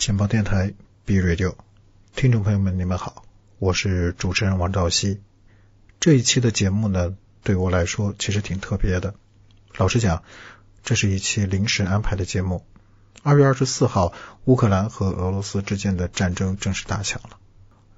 [0.00, 0.72] 情报电台
[1.04, 1.56] B Radio，
[2.16, 3.26] 听众朋友们，你们好，
[3.58, 5.20] 我是主持人王兆熙。
[6.00, 9.14] 这一期的节目呢，对我来说其实挺特别的。
[9.76, 10.22] 老实讲，
[10.82, 12.64] 这是一期临时安排的节目。
[13.22, 14.14] 二月二十四号，
[14.46, 17.36] 乌克兰和俄罗斯之间的战争正式打响了。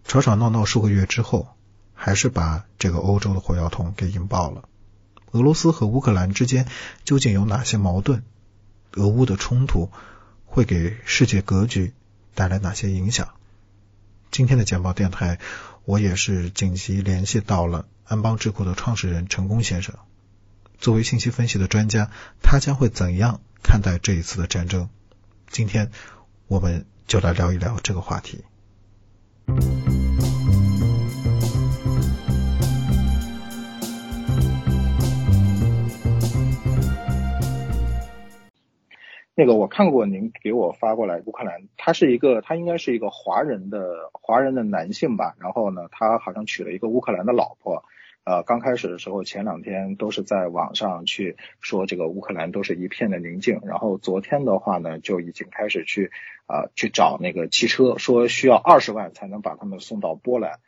[0.05, 1.55] 吵吵闹闹数个月之后，
[1.95, 4.69] 还是把这个欧洲的火药桶给引爆了。
[5.31, 6.67] 俄罗斯和乌克兰之间
[7.05, 8.25] 究竟有哪些矛盾？
[8.95, 9.93] 俄乌的冲突
[10.53, 11.95] 会给世界格局
[12.35, 13.31] 带来哪些影响？
[14.31, 15.39] 今天的简报电台，
[15.87, 19.95] 我也是紧急联系到了安邦智库的创始人成功先生。
[20.79, 22.11] 作为信息分析的专家，
[22.43, 24.91] 他将会怎样看待这一次的战争？
[25.49, 25.91] 今天
[26.49, 28.45] 我们就来聊一聊这个话题。
[39.35, 47.83] 那个我看过您给我发过来乌克兰，他是一个他应该是一个华人的华人的男性吧，然后呢，他好像娶了一个乌克兰的老婆，
[48.25, 56.11] 呃，刚开始的时候前两天都是在网上去说这个乌克兰都是一片的宁静，然后昨天的话呢就已经开始去
[56.47, 60.61] 啊去找那个汽车，说需要二十万才能把他们送到波兰。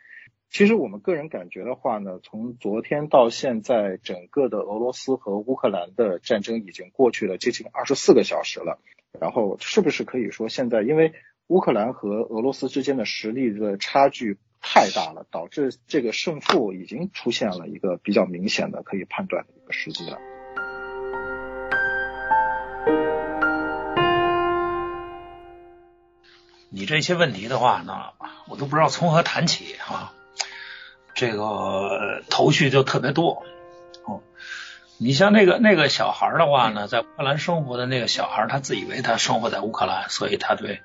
[0.54, 8.78] 其实我们个人感觉的话呢，从昨天到现在，整个的俄罗斯和乌克兰的战争已经过去了接近二十四个小时了。
[9.18, 11.12] 然后是不是可以说，现在因为
[11.48, 20.18] 乌克兰和俄罗斯之间的实力的差距太大了，导致这个胜负已经出现了一个比较明显的可以判断的一个时机了？
[26.70, 28.12] 你这些问题的话呢，
[28.48, 30.14] 我都不知道从何谈起啊。
[31.14, 33.44] 这个头绪就特别多。
[34.04, 34.20] 哦。
[34.96, 40.82] 你像那个那个小孩的话呢，在乌克兰生活的那个小孩，他自以为他生活在乌克兰，所以他对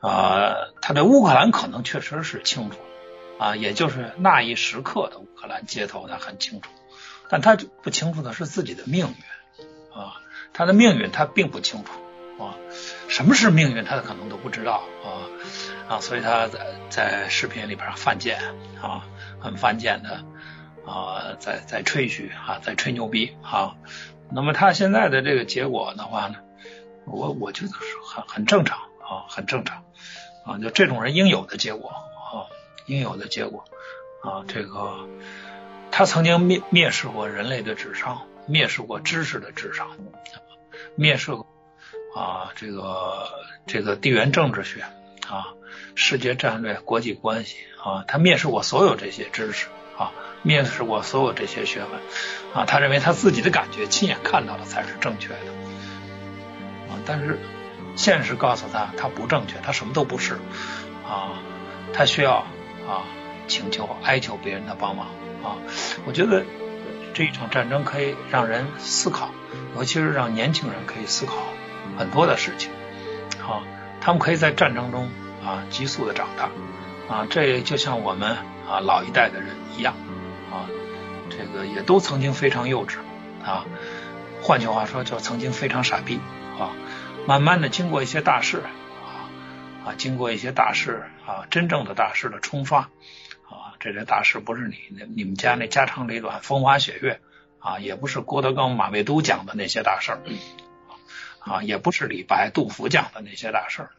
[0.00, 2.76] 啊，他对乌克兰可能确实是清楚。
[3.38, 6.68] 啊，也就是那一时刻的乌克兰街头他很清楚，
[7.30, 9.98] 但他不清楚的是自己的命运。
[9.98, 10.20] 啊，
[10.52, 11.92] 他的命运他并不清楚。
[12.42, 12.54] 啊，
[13.08, 14.82] 什么是命运他可能都不知道。
[15.02, 15.24] 啊
[15.90, 18.38] 啊，所以他在在视频里边犯贱
[18.80, 19.04] 啊。
[19.42, 20.22] 很犯贱的
[20.86, 23.74] 啊，在在吹嘘啊，在吹牛逼啊。
[24.30, 26.36] 那么他现在的这个结果的话呢，
[27.06, 29.82] 我我觉得是很很正常啊，很正常
[30.44, 32.52] 啊，就这种人应有的结果啊，
[32.84, 33.64] 应有的结果
[34.22, 34.44] 啊。
[34.46, 35.08] 这个
[35.90, 39.88] 他曾经蔑蔑视过人类的智商，蔑视过知识的智商，
[40.98, 41.46] 蔑视过
[42.14, 43.26] 啊这个
[43.66, 44.84] 这个地缘政治学
[45.30, 45.54] 啊。
[45.94, 50.12] 世界战略、国际关系啊，他蔑视我所有这些知识啊，
[50.44, 51.90] 蔑视我所有这些学问
[52.54, 55.36] 啊，他认为他自己的感觉、亲眼看到的才是正确的
[56.88, 57.38] 啊，但是
[57.96, 60.34] 现实告诉他，他不正确，他什么都不是
[61.06, 61.40] 啊，
[61.92, 62.38] 他需要
[62.88, 63.04] 啊
[63.46, 65.06] 请求、哀求别人的帮忙
[65.42, 65.58] 啊。
[66.06, 66.44] 我觉得
[67.14, 69.30] 这一场战争可以让人思考，
[69.76, 71.34] 尤其是让年轻人可以思考
[71.98, 72.70] 很多的事情
[73.40, 73.62] 啊，
[74.00, 75.08] 他们可以在战争中。
[75.42, 76.50] 啊，急速的长大
[77.08, 78.36] 啊，这就像我们
[78.68, 79.94] 啊老一代的人一样
[80.52, 80.68] 啊，
[81.30, 82.98] 这个也都曾经非常幼稚
[83.42, 83.64] 啊，
[84.42, 86.20] 换句话说，就曾经非常傻逼
[86.58, 86.76] 啊。
[87.26, 88.68] 慢慢的经过一些大事啊
[89.86, 92.90] 啊，经过一些大事啊，真正的大事的冲刷
[93.48, 94.76] 啊，这些大事不是你
[95.16, 97.18] 你们家那家长里短、风花雪月
[97.60, 100.20] 啊，也不是郭德纲、马未都讲的那些大事儿
[101.40, 103.90] 啊，也不是李白、杜甫讲的那些大事儿。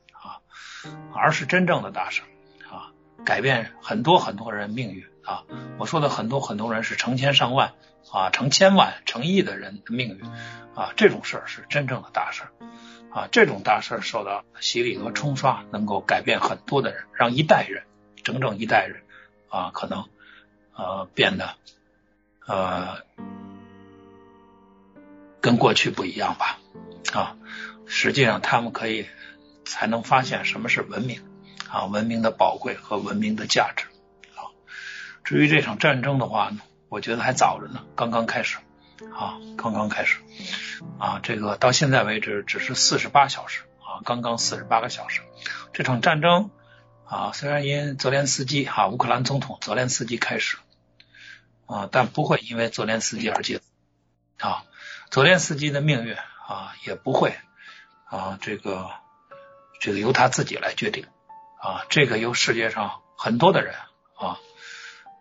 [1.14, 2.24] 而是真正的大事
[2.68, 2.90] 啊，
[3.24, 5.44] 改变很多很多人命运啊！
[5.78, 7.74] 我说的很多很多人是成千上万
[8.12, 10.26] 啊，成千万、成亿的人的命运
[10.74, 10.94] 啊！
[10.98, 12.42] 这种事儿是真正的大事
[13.14, 13.28] 啊！
[13.32, 17.84] 这种大事受到洗礼和冲刷，能够改变很多的人，让一代人，
[18.24, 19.04] 整整一代人
[19.50, 20.10] 啊，可能
[20.74, 21.54] 呃变得
[22.48, 23.04] 呃
[25.42, 26.58] 跟过去不一样吧
[27.14, 27.36] 啊！
[27.86, 29.08] 实际上他们可以。
[29.64, 31.22] 才能发现什么是文明
[31.70, 33.86] 啊，文明的宝贵和文明的价值
[34.36, 34.52] 啊。
[35.24, 36.60] 至于这场战争的话呢，
[36.90, 38.58] 我觉得还早着呢，刚刚开始
[39.16, 40.20] 啊，刚刚开始
[40.98, 41.20] 啊。
[41.22, 45.22] 这个到现在为止只是四十八小时啊，刚刚四十八个小时。
[45.72, 46.50] 这场战争
[47.06, 50.58] 啊，虽然因泽连斯基哈乌克兰总统泽连斯基开始
[51.68, 53.64] 啊，但不会因为泽连斯基而结束
[54.40, 54.66] 啊。
[55.12, 56.18] 泽连斯基的命运
[56.52, 57.34] 啊，也不会
[58.06, 58.90] 啊这个。
[59.84, 61.08] 这个由他自己来决定
[61.60, 63.74] 啊，这个由世界上很多的人
[64.14, 64.38] 啊，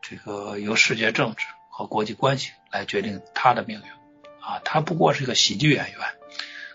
[0.03, 3.91] 这个由世界政治和国际关系来决定他的命运
[4.45, 6.01] 啊，他不过是一个喜剧演员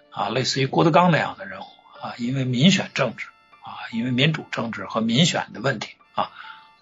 [0.10, 1.68] 啊，类似于郭德纲那样的人物
[2.02, 3.28] 啊，因为民选政治
[3.62, 6.32] 啊，因为民主政治和民选的问题啊，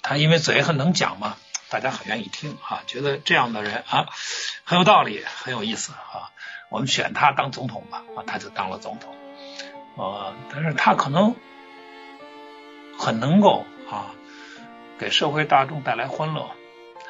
[0.02, 1.36] 他因为嘴很能讲嘛，
[1.68, 4.08] 大家很愿意听啊，觉得这样的人啊
[4.64, 6.32] 很有道理，很有意思啊，
[6.74, 9.14] 我们选他当总统吧，啊，他就当了总统，
[9.96, 11.36] 呃，但是他可能
[12.98, 14.16] 很能够啊
[14.98, 16.42] 给社会大众带来欢乐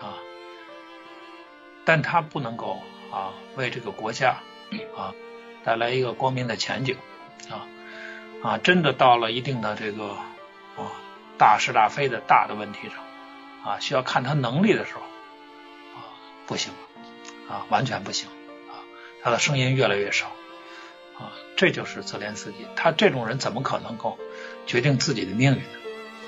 [0.01, 0.19] 啊，
[1.85, 4.39] 但他不能够啊为这个国家
[4.97, 5.15] 啊
[5.63, 6.97] 带来一个光明的前景
[7.49, 7.63] 啊
[8.43, 10.09] 啊，真的到了一定的这个
[10.75, 10.91] 啊
[11.37, 12.97] 大是大非的大的问题上。
[13.63, 14.99] 啊，需要看他能力的时候，
[15.95, 16.03] 啊，
[16.47, 18.27] 不行了，啊，完全不行，
[19.23, 20.27] 他的声音越来越少，
[21.17, 24.19] 啊，这就是泽连斯基，他这种人怎么可能够
[24.67, 25.63] 决定自己的命运呢？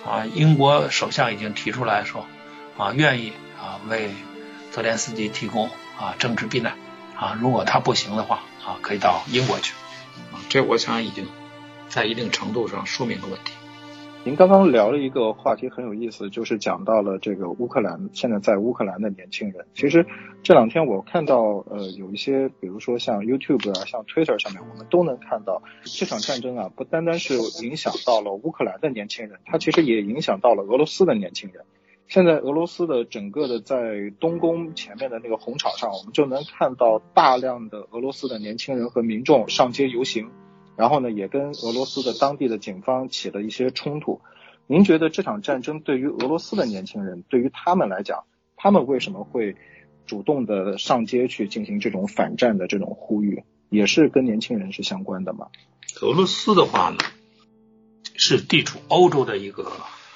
[0.06, 2.26] 啊，英国首相已经提出来说，
[2.78, 4.12] 啊，愿意啊为
[4.72, 5.70] 泽连斯基提供
[6.00, 6.78] 啊政治避难，
[7.18, 9.74] 啊，如果他不行的话，啊，可以到英国去，
[10.32, 11.28] 啊，这我想已经
[11.90, 13.52] 在一定程度上说明了问题。
[14.26, 19.68] 您刚刚聊了一个话题很有意思，就是讲到了这个乌克兰现在在乌克兰的年轻人。
[19.76, 20.04] 其实
[20.42, 31.64] 这两天我看到呃有一些，比如说像 YouTube 啊，像 Twitter 上面，我们都能看到这场战争啊，不单单是影响到了乌克兰的年轻人，它其实也影响到了俄罗斯的年轻人。
[32.08, 40.32] 现在俄罗斯的整个的在东宫前面的那个红场上，我们就能看到大量的俄罗斯的年轻人和民众上街游行。
[40.76, 44.22] 然后呢，也跟俄罗斯的当地的警方起了一些冲突。
[44.68, 48.24] 您觉得这场战争对于俄罗斯的年轻人，对于他们来讲，
[48.56, 49.56] 他们为什么会
[50.06, 55.48] 主动的上街去进行这种反战的这种呼吁，也是跟年轻人是相关的吗？
[56.02, 56.98] 俄罗斯的话呢，
[58.16, 59.72] 是地处欧洲的一个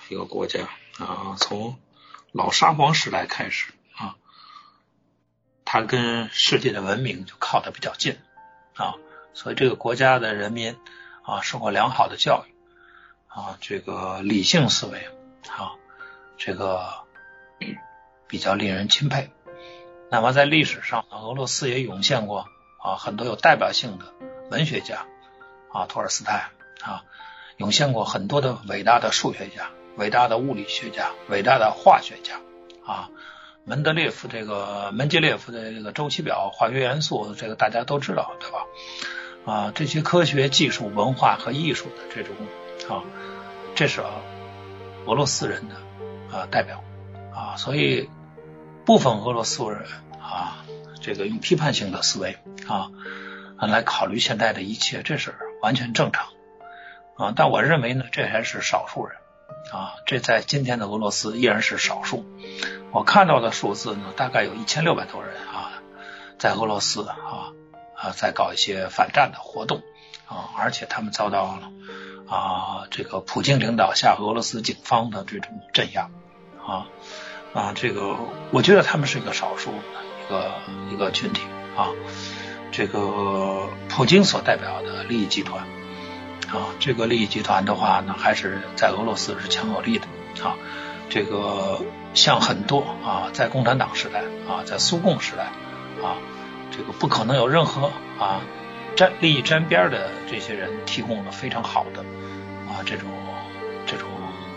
[0.10, 0.68] 一个国家
[0.98, 1.76] 啊，从
[2.32, 4.18] 老沙皇时代开始啊，
[5.64, 8.16] 它跟世界的文明就靠得比较近
[8.74, 8.96] 啊。
[9.34, 10.78] 所以这个国家的人民
[11.24, 12.54] 啊，受过良好的教育
[13.28, 15.00] 啊，这个理性思维
[15.48, 15.74] 啊，
[16.38, 16.90] 这个
[18.28, 19.32] 比较令人钦佩。
[20.10, 22.48] 那么在历史上，俄罗斯也涌现过
[22.84, 24.06] 啊很多有代表性的
[24.50, 25.06] 文学家
[25.72, 26.50] 啊，托尔斯泰
[26.82, 27.04] 啊，
[27.58, 32.40] 涌现过很多的伟大的数学家、伟大的物理学家、伟大的化学家
[32.86, 33.10] 啊。
[33.66, 38.66] 门德列夫这个门捷列夫的这个周期表、化学元素，这个大家都知道，对吧？
[39.46, 42.36] 啊，这些科学技术、文化和艺术的这种
[42.88, 43.04] 啊，
[43.74, 44.02] 这是
[45.06, 45.76] 俄罗斯人的
[46.38, 46.84] 啊代表
[47.34, 48.10] 啊，所以
[48.86, 49.86] 部分俄罗斯人
[50.22, 50.64] 啊，
[51.02, 52.38] 这个用批判性的思维
[52.68, 52.92] 啊
[53.58, 56.28] 来考虑现在的一切，这是完全正常
[57.16, 57.34] 啊。
[57.36, 59.18] 但我认为呢，这还是少数人
[59.72, 62.26] 啊，这在今天的俄罗斯依然是少数。
[62.92, 65.72] 我看到的数字呢，大概有一千六百多人啊，
[66.38, 67.54] 在俄罗斯啊。
[68.02, 69.82] 啊，在搞一些反战的活动
[70.26, 71.72] 啊，而且他们遭到了
[72.28, 76.10] 啊，这个普京领导下俄罗斯警方的这种镇压
[76.66, 76.88] 啊
[77.54, 78.16] 啊，这个
[78.52, 80.52] 我觉得他们是一个少数一个
[80.94, 81.42] 一个群体
[81.76, 81.90] 啊。
[82.72, 85.68] 这个普京所代表的利益集团
[86.48, 90.08] 啊，这个利益集团的话呢，还是在俄罗斯是强有力的
[90.42, 90.56] 啊。
[91.10, 91.82] 这个
[92.14, 95.46] 像很多啊，在共产党时代啊，在苏共时代
[96.08, 96.16] 啊。
[96.72, 98.42] 这个不可能有任何啊
[98.96, 102.02] 沾利益沾边的这些人提供了非常好的
[102.68, 103.10] 啊这种
[103.86, 104.10] 这种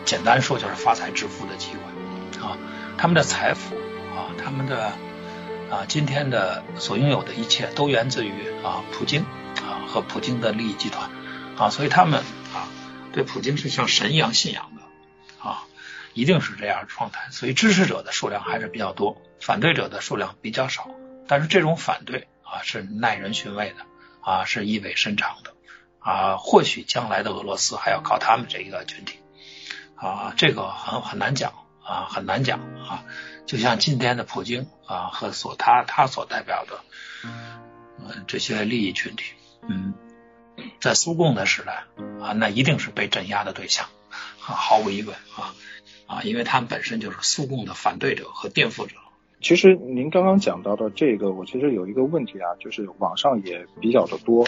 [0.05, 2.57] 简单说就是发财致富的机会啊
[2.97, 3.76] 他们的财富
[4.16, 4.92] 啊他们的
[5.71, 9.23] 啊今天的所拥有的一切都源自于啊普京
[9.57, 11.11] 啊和普京的利益集团
[11.57, 12.21] 啊所以他们
[12.54, 12.69] 啊
[13.12, 15.64] 对普京是像神一样信仰的啊
[16.14, 20.88] 一定是这样的状态所以支持者的数量还是比较多反对者的数量比较少。
[21.29, 23.87] 但是这种反对啊是耐人寻味的
[24.21, 25.55] 啊是意味深长的
[25.99, 29.19] 啊或许将来的俄罗斯还要靠他们这一个群体
[29.97, 31.52] 啊这个很很难讲
[31.85, 33.05] 啊很难讲啊
[33.47, 36.81] 就像今天的普京啊和所他他所代表的
[38.05, 39.35] 嗯这些利益群体
[39.69, 39.95] 嗯
[40.81, 41.85] 在苏共的时代
[42.21, 45.55] 啊那一定是被镇压的对象啊毫无疑问啊
[46.07, 49.01] 啊因为他们本身就是苏共的反对者和颠覆者。
[49.42, 54.46] 其实您刚刚讲到的这个，我其实有一个问题啊，就是网上也比较的多，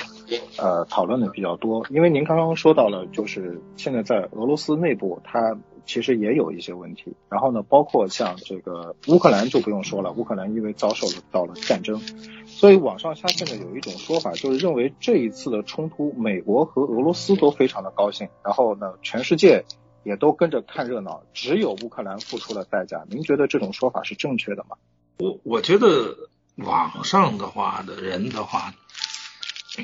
[0.56, 1.84] 呃，讨论的比较多。
[1.90, 7.12] 因为您刚刚说到了，就是现在在俄罗斯内部，它其实也有一些问题。
[7.28, 12.00] 然后呢，包括像这个乌克兰就不用说了，乌克兰因为遭受了到了战争，
[12.46, 19.64] 所以网上它现在有一种说法，就是认为这一次的冲突，美国和俄罗斯都非常的高兴，然后呢，全世界。
[20.04, 23.04] 也都跟着看热闹，只有乌克兰付出了代价。
[23.08, 24.76] 您觉得这种说法是正确的吗？
[25.18, 28.74] 我我觉得网上的话的人的话，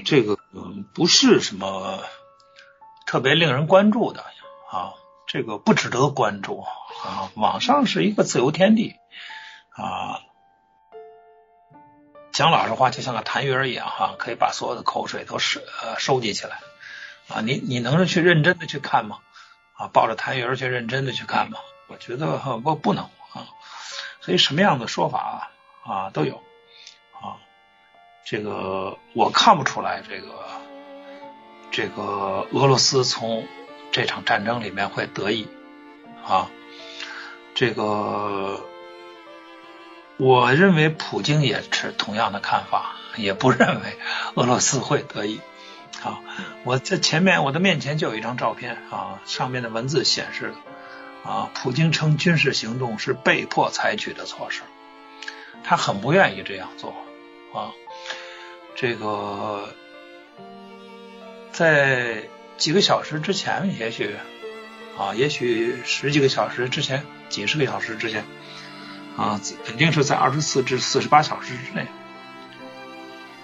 [0.05, 0.37] 这个
[0.95, 2.01] 不是什么
[3.07, 4.23] 特别令人关注的
[4.71, 4.95] 啊，
[5.27, 7.31] 这个不值得关注啊。
[7.35, 8.95] 网上是一个自由天地
[9.71, 10.21] 啊，
[12.33, 16.59] 讲老实话，就像个痰盂一样哈，可以把所有的口水都收呃收集起来
[17.29, 17.41] 啊。
[17.41, 19.19] 你你能去认真的去看吗？
[19.81, 21.59] 啊，抱着痰盂去认真的去看吗？
[21.87, 23.49] 我觉得不不能啊。
[24.21, 25.51] 所以什么样的说法
[25.83, 26.43] 啊都有
[27.15, 27.41] 啊。
[28.27, 30.29] 这个我看不出来，这个
[31.71, 33.49] 这个俄罗斯从
[33.91, 35.49] 这场战争里面会得益
[36.27, 36.51] 啊。
[37.55, 38.61] 这个
[40.19, 43.99] 我认为普京也持同样的看法，也不认为
[44.35, 45.41] 俄罗斯会得益
[46.03, 46.21] 啊。
[46.65, 50.55] 我在前面我的面前就有一张照片啊，上面的文字显示
[51.25, 54.63] 啊，普京称军事行动是被迫采取的措施，
[55.65, 56.95] 他很不愿意这样做
[57.53, 57.73] 啊。
[58.75, 59.75] 这个
[61.53, 62.23] 在
[62.57, 64.15] 几个小时之前，也许
[64.97, 68.25] 啊，也许十几个小时之前，几十个小时之前
[69.17, 71.87] 啊，肯定是在二十四至四十八小时之内，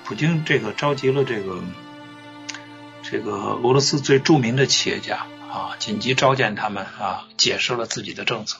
[0.05, 1.61] 普京这个召集了这个
[3.11, 8.59] 这个俄罗斯最著名的企业家啊，紧急召见他们啊，解释了自己的政策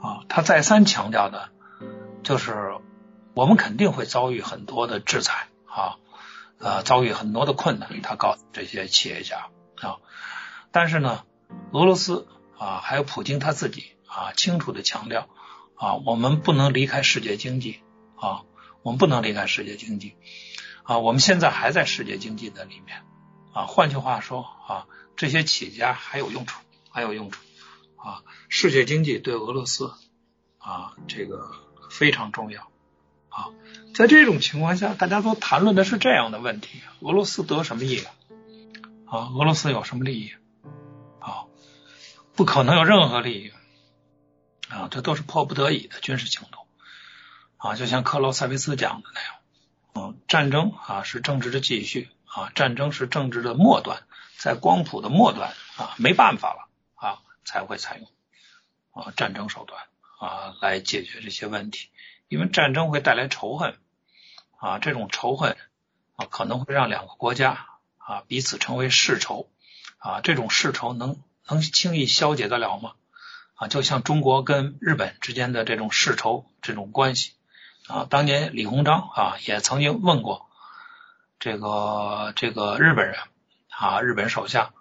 [0.00, 1.50] 啊，他再三强调的，
[2.22, 2.76] 就是
[3.34, 5.48] 我们肯定会遭遇很多的制裁。
[5.66, 5.98] 啊，
[6.58, 9.48] 呃，遭遇很多的困难，他告诉这些企业家
[9.82, 9.98] 啊，
[10.72, 11.24] 但是呢，
[11.70, 15.28] 俄罗斯啊，还有普京他自己啊，清楚的强调
[15.74, 17.80] 啊，我们不能离开世界经济
[18.16, 18.44] 啊，
[18.82, 20.16] 我们不能离开世界经济
[20.84, 23.02] 啊，我们现在还在世界经济的里面
[23.56, 24.86] 啊，换句话说啊，
[25.16, 26.60] 这些企业家还有用处，
[26.90, 27.40] 还有用处
[27.96, 29.94] 啊，世界经济对俄罗斯
[30.58, 31.50] 啊，这个
[31.90, 32.70] 非常重要。
[33.30, 33.48] 啊，
[33.94, 38.04] 在这种情况下，大家都谈论的是这样的问题：俄罗斯得什么益？
[39.06, 40.32] 啊，俄罗斯有什么利益？
[41.18, 41.46] 啊，
[42.34, 43.52] 不可能有任何利益。
[44.68, 46.66] 啊，这都是迫不得已的军事行动。
[47.56, 49.34] 啊，就像克劳塞维斯讲的那样，
[49.94, 54.02] 嗯，战争啊是政治的继续，啊，战争是政治的末端，
[54.36, 58.06] 在光谱的末端啊，没办法了啊，才会采用
[58.92, 59.82] 啊战争手段
[60.20, 61.88] 啊来解决这些问题。
[62.28, 63.78] 因为战争会带来仇恨
[64.58, 65.56] 啊，这种仇恨
[66.16, 69.48] 啊可能会让两个国家啊彼此成为世仇
[69.96, 71.16] 啊，这种世仇能
[71.48, 72.92] 能轻易消解得了吗？
[73.54, 77.32] 啊，就像中国跟日本之间的这种世仇这种关系
[77.86, 80.45] 啊，当年李鸿章啊也曾经问过
[81.38, 83.16] 这个这个日本人
[83.68, 84.72] 啊，日本首相，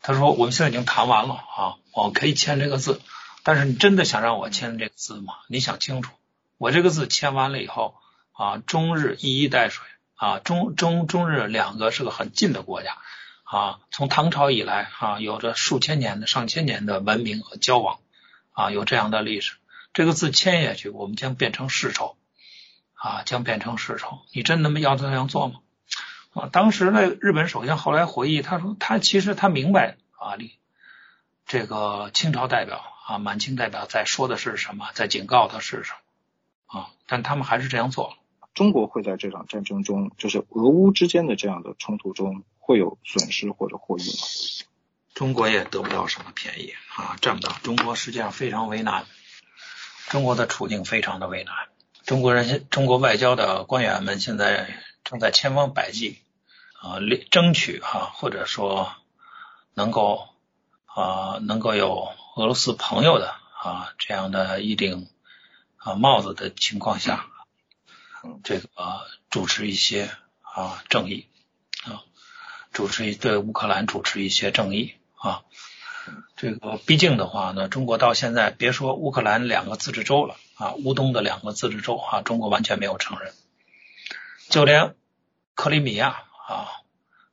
[0.00, 3.00] 他说我们现在已经谈完了啊，我可以签这个字，
[3.42, 5.34] 但是你真的想让我签这个字吗？
[5.48, 6.12] 你想清楚。
[6.56, 7.94] 我这个字签完了以后
[8.32, 9.84] 啊，中日一衣带水
[10.16, 12.96] 啊，中中中日两个是个很近的国家
[13.44, 18.00] 啊，从唐朝以来啊，有着数千年的上千年的文明和交往
[18.52, 19.56] 啊，有这样的历史。
[19.92, 22.16] 这个字签下去，我们将变成世仇
[22.94, 24.20] 啊，将变成世仇。
[24.32, 25.60] 你真那么要这样做吗？
[26.30, 30.36] 啊，当时呢日本首相后来回忆，他说他其实他明白啊，
[31.46, 35.98] 这个清朝代表啊，满清代表在说的是什么，在警告他是什么。
[36.70, 36.90] 啊！
[37.06, 38.16] 但他们还是这样做了。
[38.52, 44.66] 中国会在这场战争中，就是俄乌之间的这样的冲突中，会有损失或者获益吗？
[45.14, 47.56] 中国也得不到什么便宜啊，占不到。
[47.62, 49.06] 中国实际上非常为难，
[50.10, 51.54] 中国的处境非常的为难。
[52.08, 56.22] 中国人，中国外交的官员们现在正在千方百计
[56.80, 56.96] 啊，
[57.30, 58.90] 争取哈，或者说
[59.74, 60.26] 能够
[60.86, 65.06] 啊，能够有俄罗斯朋友的啊这样的一顶。
[65.76, 67.26] 啊，帽子的情况下，
[68.42, 68.68] 这个
[69.28, 70.10] 主持一些
[70.40, 71.28] 啊正义
[71.84, 72.02] 啊，
[72.72, 75.42] 主持一对乌克兰主持一些正义啊。
[76.36, 83.32] 这个毕竟的话呢，中国到现在别说乌克兰两个自治州了啊，乌东的两个自治州啊，中国完全没有承认，
[84.48, 84.94] 就连
[85.54, 86.68] 克里米亚啊，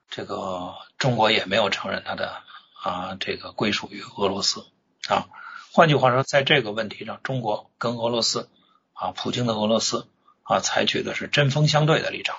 [0.09, 2.41] 这个中国也没有承认它的
[2.81, 4.65] 啊这个归属于俄罗斯
[5.07, 5.27] 啊。
[5.71, 8.49] 换句话说，在这个问题上，中国跟俄罗斯
[8.93, 10.07] 啊，普京的俄罗斯
[10.43, 12.37] 啊，采取的是针锋相对的立场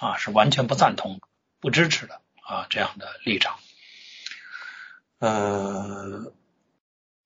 [0.00, 1.20] 啊，是完全不赞同、
[1.60, 3.58] 不支持的啊这样的立场。
[5.18, 6.32] 呃，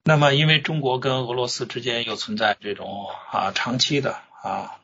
[0.03, 4.81] 那么因为中国跟俄罗斯之间又存在这种啊长期的啊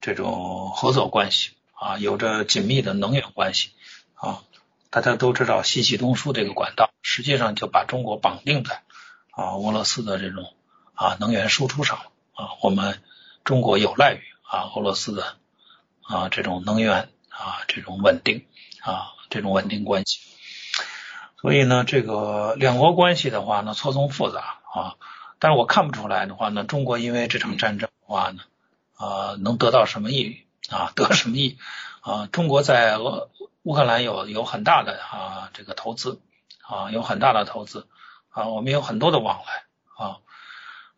[0.00, 3.70] 这种合作关系啊，有着紧密的能源关系
[4.14, 4.42] 啊，
[4.90, 8.82] 大家都知道西气东输这个管道，实际上就把中国绑定在。
[9.30, 10.54] 啊，俄罗斯的这种
[10.94, 11.98] 啊能源输出上
[12.34, 13.02] 啊，我们
[13.42, 15.36] 中国有赖于啊俄罗斯的
[16.02, 18.46] 啊这种能源啊这种稳定
[18.80, 20.20] 啊这种稳定关系，
[21.44, 24.96] 所以呢，这个两国关系的话呢，错综复杂啊。
[25.38, 28.40] 但是我看不出来的话呢，中国因为这场战争的话呢，
[28.96, 30.38] 啊，能得到什么益
[30.70, 30.90] 啊？
[30.94, 31.58] 得什么益
[32.00, 32.28] 啊？
[32.32, 33.28] 中国在俄
[33.62, 36.18] 乌克兰有有很大的啊这个投资
[36.66, 37.88] 啊，有很大的投资
[38.30, 39.64] 啊，我们有很多的往来
[40.02, 40.16] 啊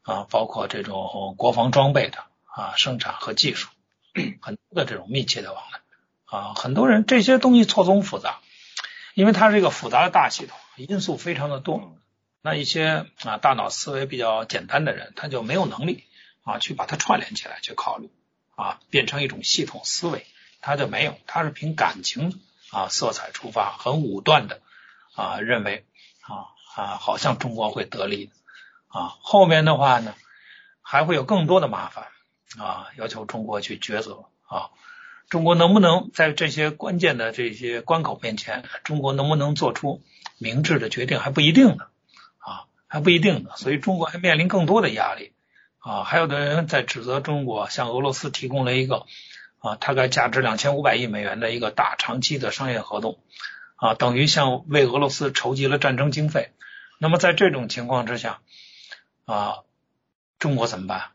[0.03, 3.69] 啊，包括这种国防装备的啊生产和技术，
[4.41, 5.81] 很多的这种密切的往来
[6.27, 6.55] 啊。
[6.55, 8.39] 很多人这些东西错综复杂，
[9.17, 11.97] 因为它是一个复杂的大系统，因素非常的多。
[12.43, 16.05] 那一些啊大脑思维比较简单的人，他就没有能力
[16.45, 18.11] 啊去把它串联起来去考虑
[18.57, 20.27] 啊变成一种系统思维，
[20.61, 24.61] 他就没有，他是凭感情啊色彩出发，很武断的
[25.15, 25.87] 啊认为
[26.21, 28.31] 啊啊好像中国会得利
[28.89, 30.15] 啊后面的话呢
[30.83, 32.09] 还会有更多的麻烦
[32.59, 34.69] 啊要求中国去抉择啊
[35.29, 40.03] 中国能不能在这些关键的这些关口面前，中国能不能做出
[40.39, 41.85] 明智的决定还不一定呢。
[42.39, 45.33] 啊还不一定呢，所以中国还面临更多的压力
[45.81, 46.05] 啊！
[46.05, 49.07] 还有的人在指责中国向俄罗斯提供了一个
[49.59, 53.19] 啊，大概价值两千五百亿美元的一个大长期的商业合同
[53.75, 56.53] 啊，等于向为俄罗斯筹集了战争经费。
[56.99, 58.39] 那么在这种情况之下
[59.25, 59.65] 啊，
[60.39, 61.11] 中国怎么办？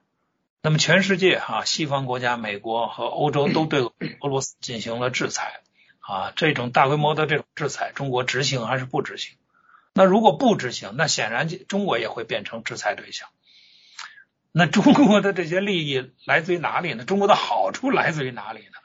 [0.63, 5.61] 那么全世界啊，西方国家、美国和欧洲都对俄罗斯进行了制裁
[5.99, 9.37] 啊，这种大规模的这种制裁，中国执行还是不执行？
[9.93, 13.27] 那如果不执行，那显然中国也会变成制裁对象。
[14.51, 17.05] 那中国的这些利益来自于哪里呢？
[17.05, 18.77] 中国的好处来自于哪里呢？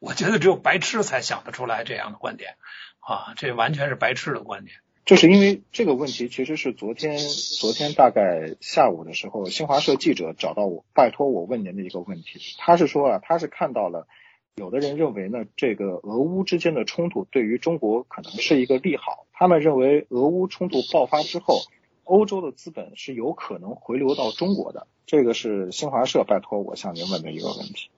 [0.00, 2.56] 我觉得只有白痴才想得出来这样的观点
[2.98, 3.32] 啊！
[3.36, 4.76] 这完全是白痴的观点。
[5.04, 12.40] 就是因为这个问题，其实是昨天昨天大概下午的时候，新华社记者找到我，拜托我问您的一个问题。
[12.58, 14.06] 他是说啊，他是看到了
[14.54, 19.26] 有的人认为呢，这个俄乌之间的冲突对于中国可能是一个利好。
[19.32, 21.62] 他们认为，俄乌冲突爆发之后，
[22.04, 24.86] 欧洲的资本是有可能回流到中国的。
[25.04, 27.90] 这个是新华社拜托我向您问的一个问题。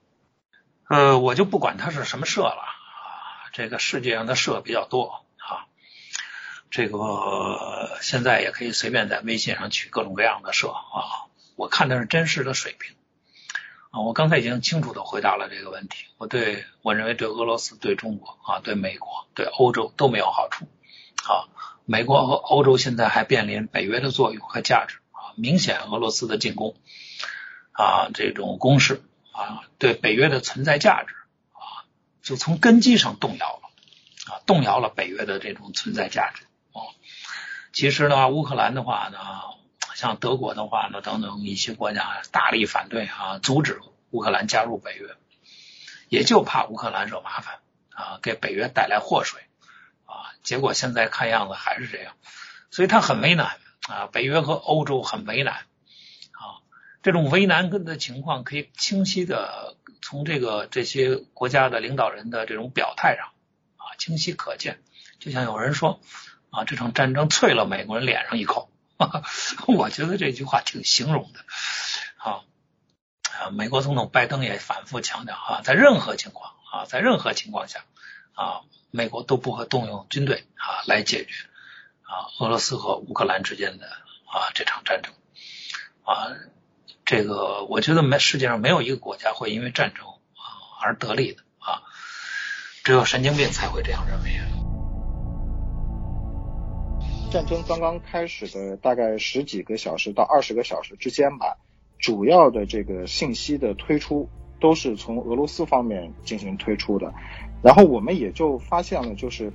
[0.89, 5.24] 呃，我就不管它是什么社了啊，这个世界上的社比较多，
[6.75, 11.31] 这个现在也可以随便在微信上取各种各样的社啊。
[11.55, 12.97] 我看的是真实的水平
[13.91, 14.01] 啊。
[14.01, 16.03] 我刚才已经清楚的回答了这个问题。
[16.17, 20.65] 我对我认为对俄罗斯、对中国啊、对美国、对欧洲都没有好处。
[21.23, 21.47] 啊，
[21.85, 26.75] 美国和欧洲现在还面临北约的作用和价值啊，明显俄罗斯的进攻
[27.71, 31.15] 啊，这种攻势啊，对北约的存在价值
[31.53, 31.87] 啊，
[32.21, 33.69] 就从根基上动摇了
[34.29, 36.43] 啊，动摇了北约的这种存在价值。
[37.75, 39.19] 其实呢，乌克兰的话呢，
[39.95, 45.13] 像德国的话呢，等等一些国家大力反对啊，阻止乌克兰加入北约，
[46.07, 47.59] 也就怕乌克兰惹麻烦
[47.89, 49.41] 啊，给北约带来祸水
[50.05, 50.31] 啊。
[50.41, 52.15] 结果现在看样子还是这样，
[52.71, 53.57] 所以他很为难
[53.89, 54.07] 啊。
[54.09, 56.63] 北约和欧洲很为难啊。
[57.03, 63.33] 这种为难跟的情况可以清晰的从这个这些国家的领导人的这种表态上
[63.75, 64.81] 啊清晰可见。
[65.19, 65.99] 就像有人说
[66.55, 68.69] 啊，这场战争啐了美国人脸上一口，
[69.67, 71.39] 我觉得这句话挺形容的
[72.17, 72.41] 啊。
[73.51, 77.83] 美国总统拜登也反复强调啊，在任何情况啊，在任何情况下
[78.33, 78.61] 啊。
[78.91, 81.33] 美国都不会动用军队啊来解决
[82.03, 85.11] 啊俄罗斯和乌克兰之间的啊这场战争
[86.05, 86.31] 啊
[87.03, 91.83] 这个我觉得没世界上没有一个国家会因为战争啊而得利的啊
[92.85, 94.64] 只有神经病才会这样认为。
[97.35, 101.57] 战争刚刚开始的大概十几个小时到二十个小时之间吧，
[101.99, 104.29] 主要的这个信息的推出
[104.61, 107.13] 都是从俄罗斯方面进行推出的。
[107.61, 109.51] 然后我们也就发现了，就是，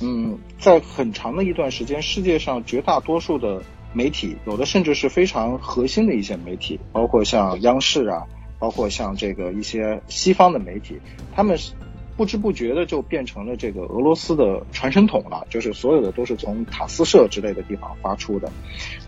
[0.00, 8.26] 嗯，在很长的一段时间，世界上绝大多数的媒体，有的甚至是非常核心的一些媒体，包括像央视啊，
[8.58, 10.98] 包括像这个一些西方的媒体，
[11.34, 11.74] 他们是。
[12.20, 18.52] 不知不觉的就变成了这个俄罗斯的传声筒了，就是所有的都是从塔斯社之类的地方发出的。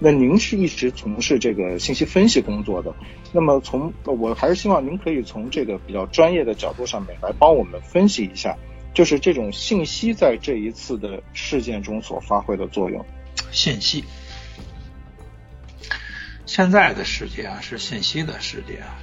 [0.00, 2.94] 那您是一直从事这个信息分析工作的，
[3.30, 8.56] 那么从我还是希望您可以从这个比较专业的角度上面来帮我们分析一下，
[8.94, 13.04] 就是这种信息在这一次的事件中所发挥的作用。
[13.50, 14.04] 信息，
[16.46, 18.96] 现在的世界啊是信息的世界啊。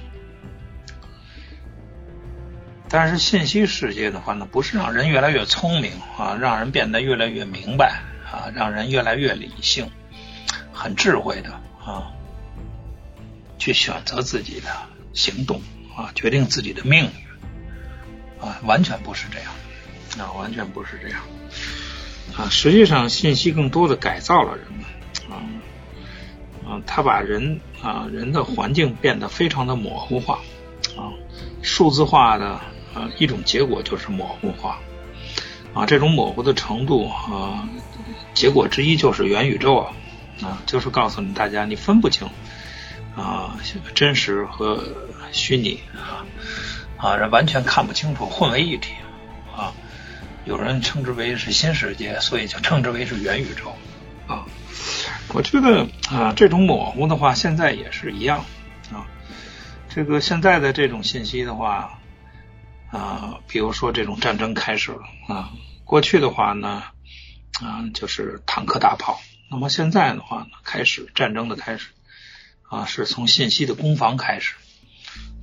[2.92, 9.88] 但是信息世界的话呢，不是让人越来越聪明啊，让人变得越来越明白啊，让人越来越理性、
[10.72, 11.50] 很智慧的
[11.84, 12.10] 啊，
[13.58, 14.68] 去选择自己的
[15.12, 15.62] 行动
[15.96, 19.52] 啊，决定自己的命运啊，完全不是这样
[20.18, 21.20] 啊，完全不是这样。
[22.36, 24.84] 啊，实际上信息更多的改造了人们
[25.30, 25.38] 啊
[26.66, 30.40] 啊，他把人啊人的环境变得非常的模糊化
[30.96, 31.14] 啊，
[31.62, 32.60] 数字化的
[32.94, 34.78] 呃一种结果就是模糊化
[35.74, 37.68] 啊，这种模糊的程度啊，
[38.34, 39.92] 结果之一就是元宇宙啊
[40.42, 42.28] 啊，就是告诉你大家你分不清
[43.16, 43.58] 啊
[43.94, 44.82] 真实和
[45.32, 46.26] 虚拟啊
[46.96, 48.94] 啊，完全看不清楚，混为一体
[49.56, 49.72] 啊。
[50.46, 53.76] 有人称之为是新世界，所以就称之为是元宇宙
[54.26, 54.46] 啊。
[55.34, 58.44] 我觉得啊，这种模糊的话，现在也是一样
[58.90, 59.06] 啊。
[59.88, 61.99] 这个现在的这种信息的话
[62.90, 65.52] 啊，比如说这种战争开始了啊，
[65.84, 66.82] 过去的话呢
[67.60, 71.88] 啊，就是坦克大炮，那么现在的话呢，开始战争的开始
[72.68, 74.54] 啊，是从信息的攻防开始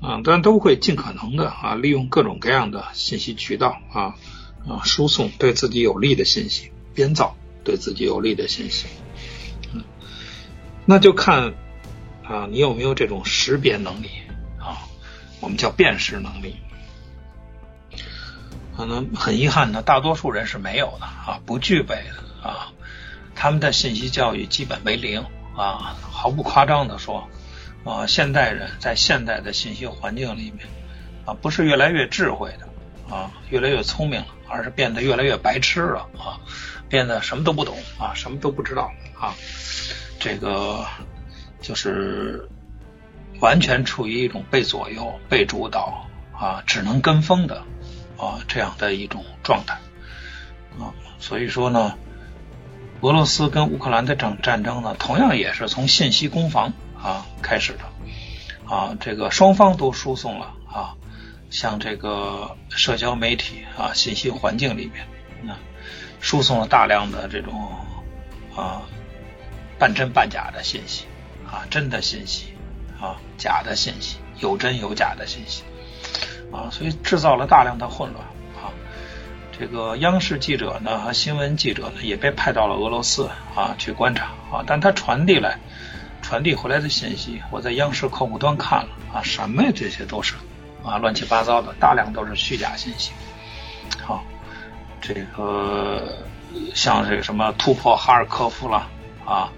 [0.02, 4.16] 啊，但都会尽可能的啊，利用各种各样的信息渠道啊。
[4.68, 8.88] 啊，输送对自己有利的信息，编造对自己有利的信息，
[9.72, 9.82] 嗯，
[10.86, 11.54] 那就看
[12.22, 14.10] 啊，你有没有这种识别能力
[14.60, 14.84] 啊？
[15.40, 16.58] 我们叫辨识能力。
[18.78, 22.72] 可能很遗憾呢，大多数人是没有的啊，不具备的啊。
[23.36, 27.28] 他们的信息教育基本为零啊，毫不夸张的说
[27.84, 30.68] 啊，现代人在现代的信息环境里面
[31.26, 34.28] 啊，不是越来越智慧的啊，越来越聪明了。
[34.50, 36.40] 而是变得越来越白痴了啊，
[36.88, 39.36] 变得什么都不懂啊，什么都不知道啊，
[40.22, 40.86] 这个
[41.62, 42.48] 就是
[43.42, 47.62] 完全处于一种被左右、被主导啊，只能跟风的
[48.18, 49.76] 啊这样的一种状态
[50.80, 50.94] 啊。
[51.20, 51.98] 所以说呢，
[53.02, 60.96] 俄罗斯跟乌克兰的战战争呢，同样也是从信息攻防啊开始的啊，这个双方都输送了啊。
[61.50, 65.08] 像这个社交媒体啊，信息环境里面，
[65.50, 65.58] 啊
[66.20, 67.72] 输送了大量的这种
[68.56, 68.82] 啊
[69.80, 71.06] 半真半假的信息
[71.46, 72.48] 啊，真的信息
[73.00, 75.64] 啊，假的信息，有真有假的信息
[76.52, 78.24] 啊，所以制造了大量的混乱
[78.56, 78.72] 啊。
[79.58, 85.60] 这个央视记者呢和新闻记者呢也被派到了俄罗斯啊去观察啊，但他传递来
[86.22, 90.36] 传递回来的信息，我在央视客户端看了啊，什么呀，这些都是。
[90.84, 93.12] 啊，乱七八糟的，大量都是虚假信息。
[94.02, 94.24] 好，
[95.02, 96.20] 这个
[96.74, 98.88] 像这个什么突破哈尔科夫了
[99.26, 99.52] 啊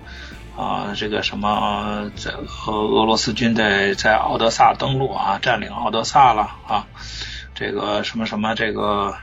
[0.59, 6.87] 啊，这个什么在俄俄罗斯军队在奥德萨登陆啊，占领奥德萨了啊，
[7.55, 9.15] 这个什么什么这个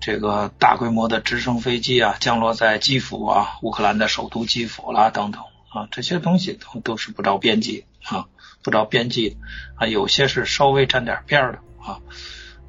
[0.00, 8.26] 这个大规模的直升飞机啊降落在基辅啊，乌克兰的首都基辅啦等等啊，这些东西都都是不着边际啊。
[8.62, 9.36] 不着边际
[9.76, 12.00] 啊，有些是稍微沾点边的啊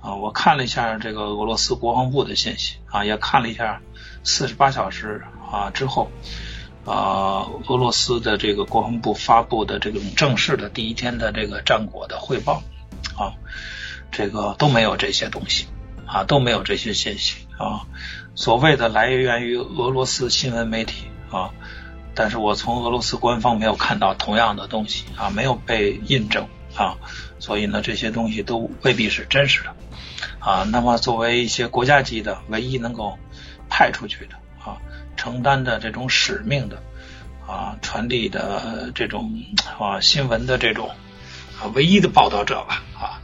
[0.02, 0.16] 啊！
[0.16, 3.82] 我看了一下这个俄罗斯国防部的信息啊，也看了一下
[4.26, 6.12] 四十八小时啊之后
[6.86, 12.62] 啊，俄罗斯的这个国防部发布的这种正式的第一天的这个战果的汇报
[13.18, 13.34] 啊，
[14.12, 15.66] 这个都没有这些东西
[16.06, 17.88] 啊，都没有这些信息啊，
[18.36, 21.52] 所谓的来源于俄罗斯新闻媒体啊。
[22.18, 26.96] 但是我从俄罗斯官方没有看到同样的东西啊，没有被印证啊，
[27.40, 29.76] 所以呢，这些东西都未必是真实的
[30.40, 30.64] 啊。
[30.72, 33.18] 那么作为一些国家级的唯一能够
[33.70, 34.78] 派出去的啊，
[35.16, 36.82] 承担的这种使命的
[37.48, 39.44] 啊，传递的这种
[39.80, 40.90] 啊新闻的这种
[41.60, 43.22] 啊唯一的报道者吧啊，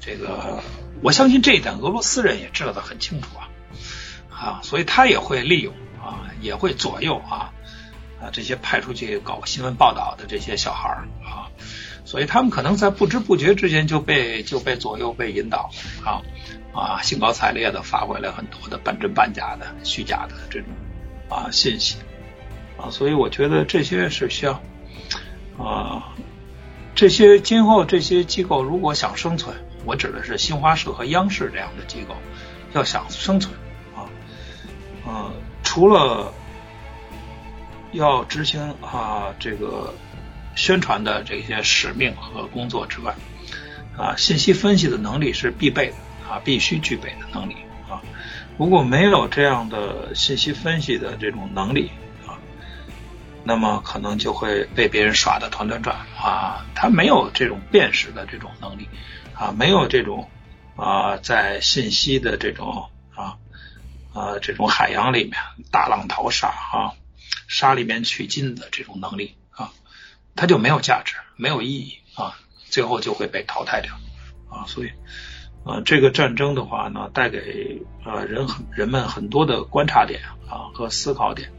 [0.00, 0.62] 这个
[1.02, 3.48] 我相信这一点俄罗斯人也知道的很清楚啊
[4.30, 7.52] 啊，所以他也会利用啊，也会左右啊。
[8.22, 11.48] 啊，这些派出去搞新闻报道的这些小孩儿啊，
[12.04, 15.70] 所以他们可能在不知不觉之间就被就被左右、被引导
[16.04, 16.20] 啊
[16.74, 20.68] 啊，兴高采烈的发回来很多的半真半假的、虚假的这种
[21.30, 21.96] 啊信息
[22.76, 24.60] 啊，所以我觉得这些是需要
[25.58, 26.12] 啊，
[26.94, 32.14] 这些今后这些机构如果想生存，我指的是新华社和央视这样的机构
[32.74, 33.54] 要想生存
[33.96, 34.04] 啊，
[35.06, 36.34] 呃，除了。
[37.92, 39.92] 要执行啊这个
[40.54, 43.16] 宣传的这些使命和工作之外，
[43.98, 45.96] 啊信息分析的能力是必备的
[46.30, 47.56] 啊必须具备的能力
[48.60, 51.90] 如果没有这样的信息分析的这种能力
[52.26, 52.36] 啊，
[53.42, 58.86] 那么可能就会被别人耍的团团转啊他没有这种辨识的这种能力
[59.32, 60.28] 啊没有这种
[60.76, 63.38] 啊在信息的这种啊
[64.12, 66.92] 啊这种海洋里面大浪淘沙啊。
[67.48, 69.72] 沙里面取金的这种能力啊，
[70.36, 72.36] 他就没有价值，没有意义啊，
[72.68, 73.94] 最后就会被淘汰掉
[74.50, 74.66] 啊。
[74.68, 74.92] 所以，
[75.84, 81.50] 这个战争的话呢，带给啊人很人们很多的观察点啊和思考点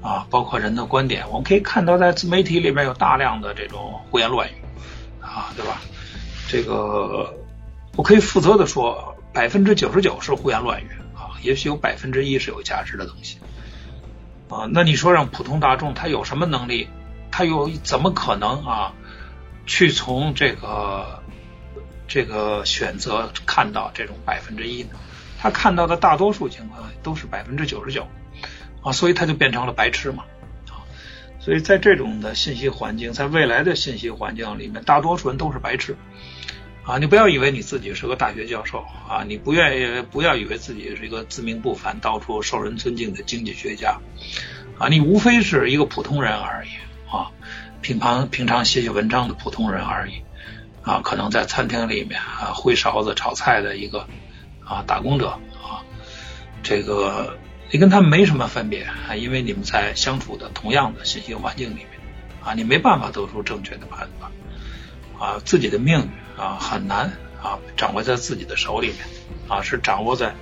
[0.00, 1.28] 啊，包括人的观点。
[1.28, 4.54] 我们可以看到，在自媒体里面有大量的这种胡言乱语
[5.20, 5.80] 啊，对吧？
[6.48, 7.34] 这个
[7.96, 13.38] 我可以负责的说，百分之九十九是胡言乱语啊，也许有百分之一是有价值的东西
[14.48, 14.68] 啊。
[14.70, 16.88] 那你说让普通大众他有什么能力？
[17.30, 18.92] 他又怎么可能啊
[19.66, 21.21] 去从这个？
[22.12, 24.90] 这个选择看到这种百分之一呢，
[25.40, 28.06] 他看到的大多数情况都是百分之九十九
[28.82, 30.24] 啊，所以他就变成了白痴嘛
[30.68, 30.84] 啊，
[31.40, 35.96] 所以在这种的信息环境，在未来的信息环境里面，大多数人都是白痴
[36.84, 43.98] 啊，你不要以为你自己是个大学教授啊，你不愿意不要以为自己是一个自命不凡、到处受人尊敬的经济学家
[44.76, 46.68] 啊，你无非是一个普通人而已
[47.10, 47.32] 啊，
[47.80, 50.22] 平常平常写写文章的普通人而已。
[50.82, 54.06] 啊，可能在餐厅里面啊，挥勺子炒菜的一个
[54.64, 55.28] 啊打工者
[55.62, 55.82] 啊，
[56.62, 57.38] 这个
[57.70, 61.86] 你跟他们没什么分别啊，因为你们在相处的同样的信息环境里面
[62.44, 64.32] 啊，你没办法做出正确的判断
[65.18, 68.98] 啊，自己的命运啊很难啊掌握在自己的手里面
[69.48, 70.34] 啊，是掌握在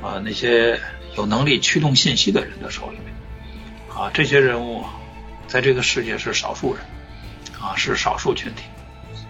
[0.00, 0.80] 啊那些
[1.16, 3.12] 有能力驱动信息的人的手里面
[3.96, 4.84] 啊，这些人物
[5.48, 6.84] 在这个世界是少数人
[7.60, 8.62] 啊，是少数群体。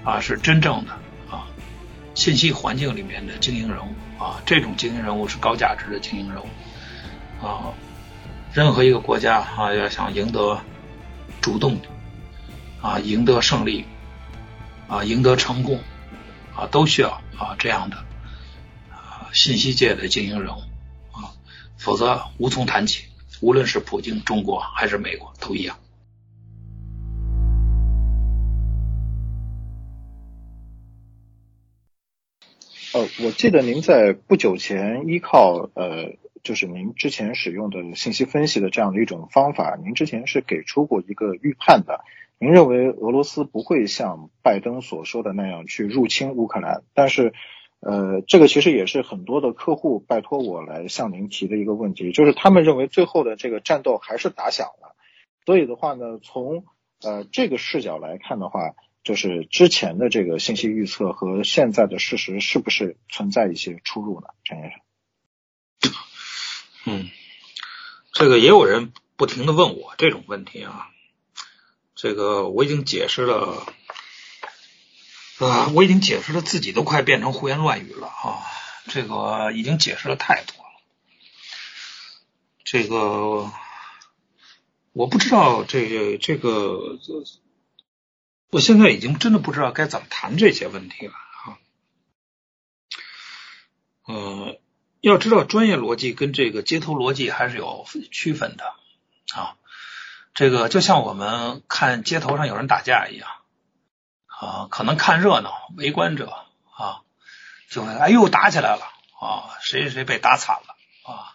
[0.06, 0.92] 啊，是真正的
[1.28, 1.48] 啊，
[2.14, 7.74] 信息环境里面的精英人物啊，这种精英人物是高价值的精英人物啊。
[8.54, 10.60] 任何一个国家啊，要想赢得
[11.40, 11.80] 主动
[12.80, 13.84] 啊，赢得胜利
[14.86, 15.80] 啊，赢得成功
[16.54, 17.96] 啊，都需要啊这样的
[18.92, 20.60] 啊信息界的精英人物
[21.10, 21.34] 啊，
[21.76, 23.06] 否则无从谈起。
[23.40, 25.76] 无论是普京、中国还是美国，都一样。
[32.96, 42.00] 呃，我记得您在不久前依靠呃，就是您之前使用的信息分析的这样的一种方法，您之前是给出过一个预判的。
[42.38, 47.34] 您认为俄罗斯不会像拜登所说的那样去入侵乌克兰，但是
[47.80, 54.96] 呃，这个其实也是很多的客户拜托我来向您提的一个问题，就是他们认为最后的这个战斗还是打响了。
[55.44, 56.64] 所以的话呢，从
[57.04, 58.72] 呃这个视角来看的话。
[59.06, 64.80] 就是之前的这个信息预测和现在的事实是不是存在一些出入呢，陈先生？
[66.86, 67.10] 嗯，
[68.12, 70.88] 这个也有人不停的问我这种问题啊，
[71.94, 73.64] 这个我已经解释了
[75.38, 78.42] 啊，我已经解释了，自己都快变成胡言乱语了啊，
[78.88, 80.82] 这个已经解释了太多了，
[82.64, 83.52] 这个
[84.92, 86.98] 我不知道这个这个。
[88.50, 91.58] 我现在已经真的不知道该怎么谈这些问题了啊。
[94.04, 94.60] 呃，
[95.00, 98.64] 要知道专业逻辑跟这个街头逻辑还是有区分的
[99.34, 99.56] 啊。
[100.32, 103.28] 这个就像我们看街头上有人打架一样
[104.26, 106.30] 啊，可能看热闹，围观者
[106.70, 107.02] 啊
[107.68, 108.84] 就会哎呦打起来了
[109.20, 111.34] 啊，谁谁谁被打惨了啊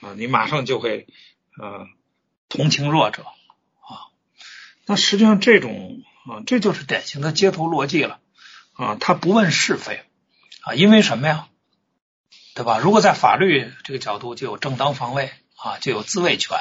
[0.00, 1.08] 啊，你马上就会
[1.60, 1.88] 呃
[2.48, 4.14] 同情弱者啊。
[4.86, 6.04] 那实际上这种。
[6.28, 8.20] 啊，这就是典型的街头逻辑了
[8.74, 8.96] 啊！
[9.00, 10.04] 他不问是非
[10.60, 11.48] 啊，因为什么呀？
[12.54, 12.78] 对吧？
[12.78, 16.58] 如果在法律这个角度，就有正当防卫啊，就有自卫权，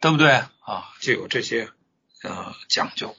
[0.00, 0.90] 对不对啊？
[1.00, 1.70] 就有这些
[2.22, 3.16] 呃讲究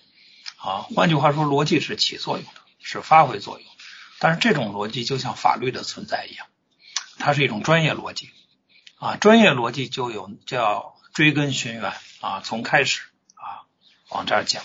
[0.58, 0.88] 啊。
[0.96, 3.68] 换句话说，逻辑是起作用的，是发挥作用。
[4.20, 6.48] 但是这种逻辑就像法律的存在一样，
[7.18, 8.30] 它是一种专业逻辑
[8.98, 9.18] 啊。
[9.18, 13.02] 专业逻辑就有叫追根寻源啊，从开始
[13.34, 13.66] 啊
[14.10, 14.64] 往这儿讲。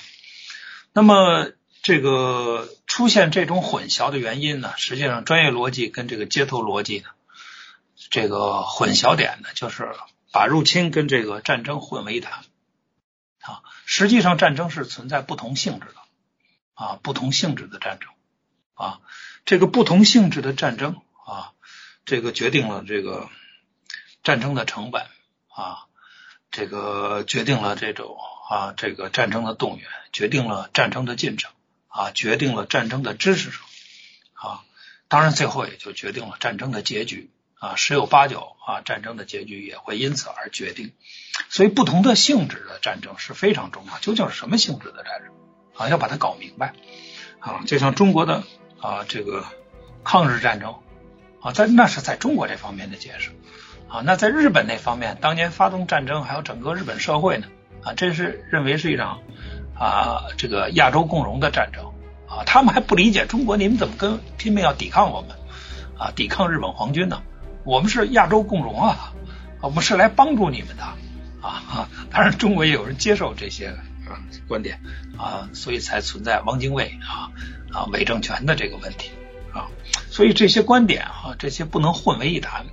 [0.97, 1.51] 那么，
[1.83, 4.73] 这个出现这种混淆的原因呢？
[4.77, 7.09] 实际上，专业逻辑跟这个街头逻辑呢，
[8.11, 9.93] 这个混淆点呢，就是
[10.31, 12.45] 把入侵跟这个战争混为一谈
[13.41, 13.65] 啊。
[13.87, 15.97] 实际上，战争是存在不同性质的
[16.75, 18.11] 啊，不同性质的战争
[18.75, 19.01] 啊，
[19.45, 21.55] 这个不同性质的战争啊，
[22.05, 23.29] 这个决定了这个
[24.23, 25.03] 战争的成本
[25.49, 25.87] 啊，
[26.53, 28.17] 这个决定了这种。
[28.49, 31.51] 啊，这个战争的动员决定了战争的进程
[31.89, 33.57] 啊，决定了战争的支持者
[34.35, 34.63] 啊，
[35.09, 40.93] 当然最后也就决定了战争的结局啊，十有八九啊，战争的结局也会因此而决定。
[41.49, 43.99] 所以，不同的性质的战争是非常重要。
[43.99, 45.33] 究竟是什么性质的战争
[45.75, 45.89] 啊？
[45.89, 46.75] 要把它搞明白
[47.41, 47.63] 啊。
[47.67, 48.43] 就像中国的
[48.81, 49.47] 啊，这个
[50.05, 50.75] 抗日战争
[51.41, 53.31] 啊，在那是在中国这方面的解释
[53.89, 54.03] 啊。
[54.05, 57.49] 那在日本那方面，当年发动战争，还有整个日本社会呢？
[57.85, 59.21] 啊，这是认为是一场
[59.79, 61.85] 啊，这个亚洲共荣的战争
[62.27, 65.37] 啊，他们还不理解中国，你们怎么跟拼命要抵抗我们
[65.99, 67.23] 啊抵抗日本皇军呢？
[67.65, 69.13] 我们是亚洲共荣啊，
[69.61, 70.83] 我们是来帮助你们的
[71.41, 71.89] 啊！
[72.11, 73.69] 当然，中国也有人接受这些
[74.07, 74.81] 啊观点
[75.19, 77.33] 啊，所以才存在汪精卫啊
[77.73, 79.11] 啊伪政权的这个问题
[79.53, 79.69] 啊。
[80.11, 82.67] 所以这些观点啊，这些不能混为一谈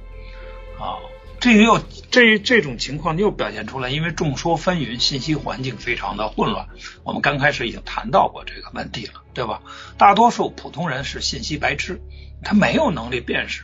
[0.80, 1.00] 啊。
[1.39, 6.67] 这个要这这种情况又表现出来，因为众说纷纭，信息环境非常的混乱。
[7.04, 9.62] 我们刚开始已经谈到过这个问题了，对吧？
[9.97, 12.02] 大多数普通人是信息白痴，
[12.43, 13.63] 他没有能力辨识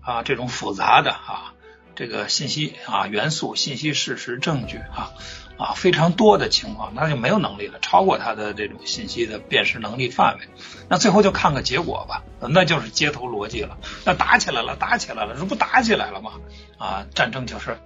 [0.00, 1.54] 啊这种复杂的啊
[1.96, 5.10] 这个信息啊元素、信息、事实、证据啊。
[5.58, 10.46] 啊，非常多的情况，那就没有能力了，超过他的这种信息的辨识能力范围。
[10.88, 13.76] 那最后就看个结果吧，那就是街头逻辑了。
[14.04, 16.34] 那打起来了，打起来了，这不打起来了吗？
[16.78, 17.76] 啊，战争就是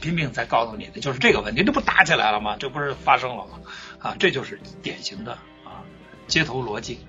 [0.00, 2.56] 拼命在告诉你的就是这个问题，这不打起来了吗？
[2.58, 3.60] 这不是发生了吗？
[3.98, 5.32] 啊，这就是典型的
[5.64, 5.84] 啊
[6.26, 7.00] 街头逻辑。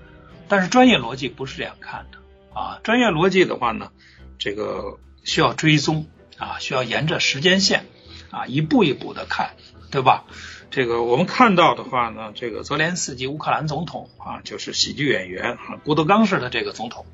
[0.48, 2.18] 但是专业逻辑不是这样看的
[2.58, 3.90] 啊，专业逻辑的话呢，
[4.38, 6.06] 这个需要追踪
[6.38, 7.86] 啊，需要沿着时间线
[8.30, 9.56] 啊一步一步的看。
[9.90, 10.24] 对吧？
[10.72, 17.06] 这个我们看到的话呢，这个泽连斯基乌克兰总统啊，就是喜剧演员啊，郭德纲式的这个总统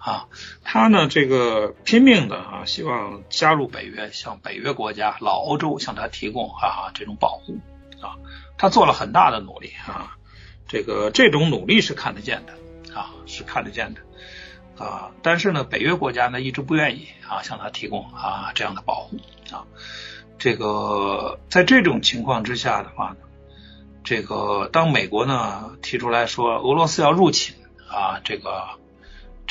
[0.00, 0.28] 啊，
[0.64, 7.58] 他呢这个拼命的啊，希望加入北约，向北约国家、老欧洲向他提供啊这种保护
[8.00, 8.16] 啊，
[8.56, 10.16] 他做了很大的努力啊，
[10.66, 12.54] 这个这种努力是看得见的
[12.98, 14.00] 啊，是看得见的
[14.82, 19.18] 啊，但是呢，北约国家呢一直不愿意啊向他提供啊这样的保护
[19.52, 19.66] 啊。
[20.38, 23.16] 这个在这种情况之下的话呢，
[24.02, 27.54] 这个当美国呢提出来说俄罗斯要入侵
[27.86, 28.79] 啊，这个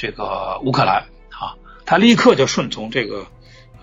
[0.01, 3.27] 这个乌克兰啊，他立刻就顺从这个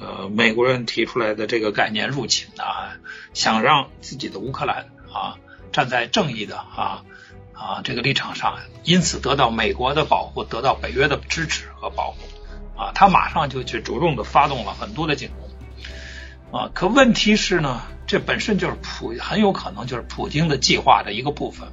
[0.00, 2.96] 呃美国人提出来的这个概念入侵啊，
[3.34, 5.36] 想让自己的乌克兰啊
[5.72, 7.04] 站在正义的啊
[7.52, 16.58] 啊这个立场上，因此得到美国的保护，得到北约的支持和保护啊，他马上就去着重的发动了很多的进攻。
[16.58, 21.68] 啊，可问题是呢，这本身就是普很有可能就是普京的计划的一个部分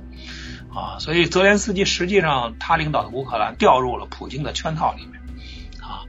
[0.75, 5.21] 啊，所以泽连斯基实际上他领导的乌克兰掉入了普京的圈套里面
[5.81, 6.03] 啊，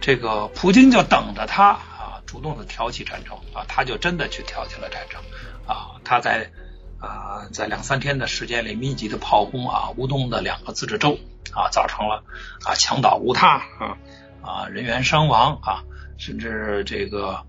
[0.00, 5.20] 这个普京就等着他啊主动的挑起战争啊，他就真的去挑起了战争
[5.66, 6.50] 啊，他在
[6.98, 11.18] 啊在两三天的时间里密集的炮轰啊乌东的两个自治州
[11.54, 12.24] 啊，造成了
[12.64, 13.96] 啊墙倒屋塌啊
[14.42, 15.84] 啊人员伤亡啊，
[16.18, 17.44] 甚至这个。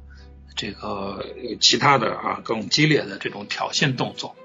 [0.55, 1.25] 这个
[1.59, 4.35] 其他的啊更激烈的这种挑衅动作，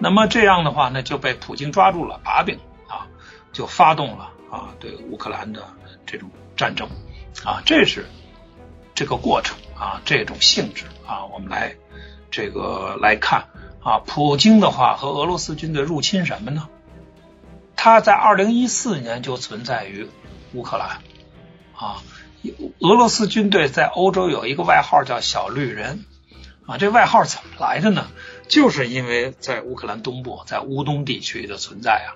[0.00, 2.58] 那么这样的话呢就被普京抓住了把柄
[2.88, 3.06] 啊，
[3.52, 5.62] 就发动了啊对乌克兰的
[6.06, 6.88] 这种战争
[7.44, 8.06] 啊，这是
[8.94, 11.76] 这个过程啊这种性质啊，我们来
[12.30, 13.44] 这个来看
[13.82, 16.68] 啊，普京的话和俄罗斯军队入侵什么呢？
[17.76, 20.08] 他在二零一四年就存在于
[20.52, 20.98] 乌克兰
[21.74, 22.02] 啊。
[22.78, 26.06] 俄罗斯军队在欧洲有一个外号叫“小绿人”，
[26.66, 28.06] 啊，这外号怎么来的呢？
[28.50, 32.10] 就是因为在乌克兰东部，在乌东地区的存在啊，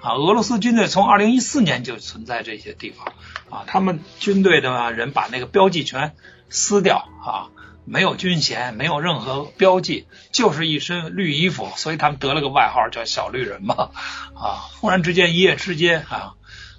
[0.00, 3.14] 啊，俄罗斯军队从二零一四年就存在这些地方，
[3.50, 6.14] 啊，他们军队的人把那个标记全
[6.48, 7.48] 撕掉，啊，
[7.84, 13.90] 没有军衔，没有任何标记，就是一身绿衣服，所以他们得了个外号叫“小绿人”嘛，
[14.36, 16.34] 啊，忽然之间一夜之间啊，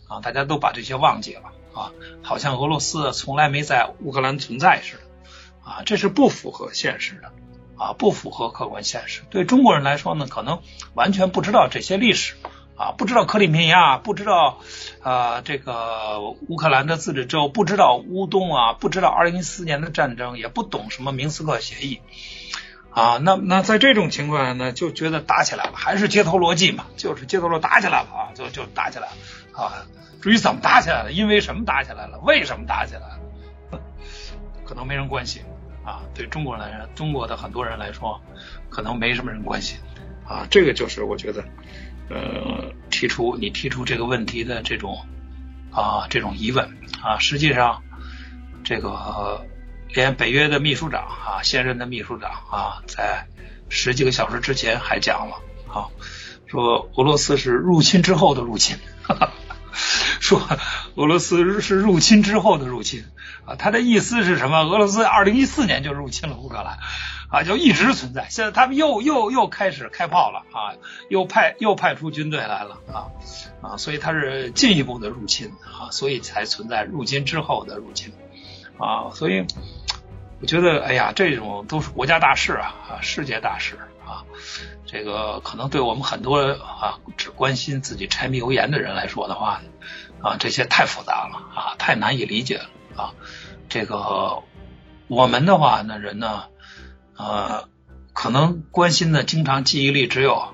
[0.07, 1.51] 啊，大家都把这些忘记了。
[1.71, 1.91] 啊，
[2.23, 5.01] 好像俄罗斯从来没在乌克兰存在似的，
[5.63, 7.31] 啊，这是不符合现实的，
[7.79, 9.21] 啊，不符合客观现实。
[9.29, 10.59] 对中国人来说呢，可能
[10.93, 12.35] 完全不知道这些历史，
[12.75, 14.59] 啊，不知道克里米亚，不知道
[15.01, 22.01] 啊这个乌克兰的自治州，不知道乌东啊，不知道二零一四年的战争，也不懂什么明斯克协议，
[22.91, 29.13] 啊，那那在这种情况下呢，就觉得打起来了，还是街头逻辑嘛，就是街头逻打起来了啊，就就打起来了
[29.53, 29.85] 啊。
[30.21, 33.19] 至于怎么打起来了，因为什么打起来了，为什么打起来了，
[34.67, 35.43] 可能没人关心
[35.89, 36.01] 啊。
[36.13, 38.21] 对中国来说，中国的很多人来说，
[38.69, 39.77] 可能没什么人关心
[40.27, 40.45] 啊。
[40.49, 41.43] 这个就是我觉得，
[42.09, 45.05] 呃，提出你提出这个问题的这种
[45.71, 46.65] 啊这种疑问
[47.01, 47.17] 啊。
[47.19, 47.81] 实际上，
[48.63, 49.45] 这个
[49.93, 53.27] 连北约的秘书长啊，现任的秘书长啊，在
[53.69, 55.35] 十几个小时之前还讲了
[55.67, 55.87] 啊，
[56.47, 58.77] 说俄罗斯是入侵之后的入侵。
[59.01, 59.31] 哈 哈
[60.19, 60.41] 说
[60.95, 63.05] 俄罗斯是入侵之后的入侵
[63.49, 64.59] 啊，他的意思是什么？
[64.61, 66.77] 俄罗斯二零一四年就入侵了乌克兰
[67.29, 68.27] 啊，就一直存在。
[68.29, 70.77] 现在他们又又又开始开炮了啊，
[71.09, 73.07] 又派又派出军队来了啊
[73.61, 78.13] 啊，所以他是进一步的入侵啊，所以才存在入侵之后的入侵
[78.77, 79.09] 啊。
[79.13, 79.45] 所以
[80.41, 84.23] 我觉得，哎呀，这种都是国家大事啊，世界大事啊啊，
[84.85, 89.61] 这个可能对我们很多啊只关心自己柴米油盐的人来说的话，
[90.21, 92.69] 啊这些太复杂了啊，太难以理解了
[92.99, 93.13] 啊。
[93.69, 94.43] 这个
[95.07, 96.43] 我们的话那人呢，
[97.15, 97.69] 呃，
[98.13, 100.53] 可能关心的经常记忆力只有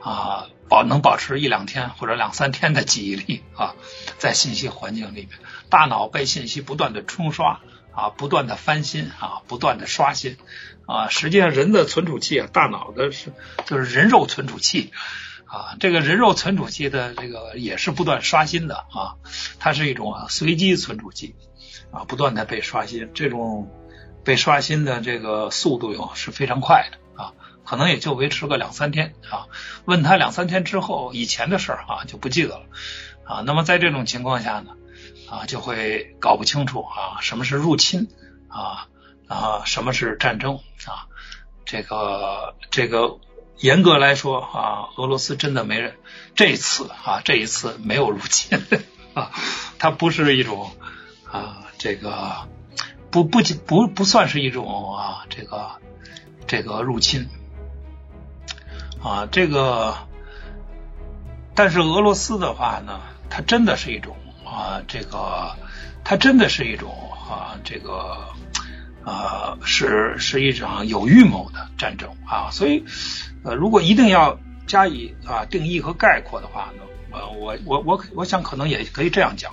[0.00, 3.74] 啊保能保持一两天或者两三天的记忆力啊，
[4.18, 5.30] 在信息环境里面，
[5.70, 7.60] 大脑被信息不断的冲刷。
[7.96, 10.36] 啊，不断的翻新啊，不断的刷新
[10.84, 11.08] 啊。
[11.08, 13.32] 实际上，人的存储器啊，大脑的是
[13.64, 14.92] 就是人肉存储器
[15.46, 15.76] 啊。
[15.80, 19.16] 这个人肉存储器的这个也是不断刷新的啊。
[19.58, 21.36] 它是一种随机存储器
[21.96, 23.10] 啊，不断的被刷新。
[23.14, 23.70] 这种
[24.24, 27.32] 被刷新的这个速度哟是非常快的啊，
[27.64, 29.46] 可能也就维持个两三天啊。
[29.84, 32.66] 问他两三天之后以前的事儿啊就不记得了
[33.24, 33.42] 啊。
[33.46, 34.72] 那么在这种情况下呢？
[35.28, 38.08] 啊，就会搞不清楚啊，什么是入侵
[38.48, 38.86] 啊
[39.26, 41.10] 啊，什么是战争啊？
[41.64, 43.18] 这个这个
[43.58, 45.96] 严格来说啊，俄罗斯真的没人
[46.36, 48.62] 这一次啊，这一次没有入侵
[49.14, 49.32] 啊，
[49.80, 50.70] 它不是一种
[51.28, 52.48] 啊，这个
[53.10, 55.70] 不不仅不不算是一种啊，这个
[56.46, 57.28] 这个入侵
[59.02, 59.94] 啊，这个
[61.54, 63.00] 但是俄罗斯的话呢，
[63.30, 64.16] 它真的是一种。
[64.48, 65.56] 啊，这个
[66.04, 66.94] 它真的是一种
[67.28, 68.16] 啊，这个
[69.04, 72.84] 呃，是是一场有预谋的战争啊，所以
[73.42, 79.52] 呃，如果一定要加以啊定义和概括的话呢，呃，我我我我想可能也可以这样讲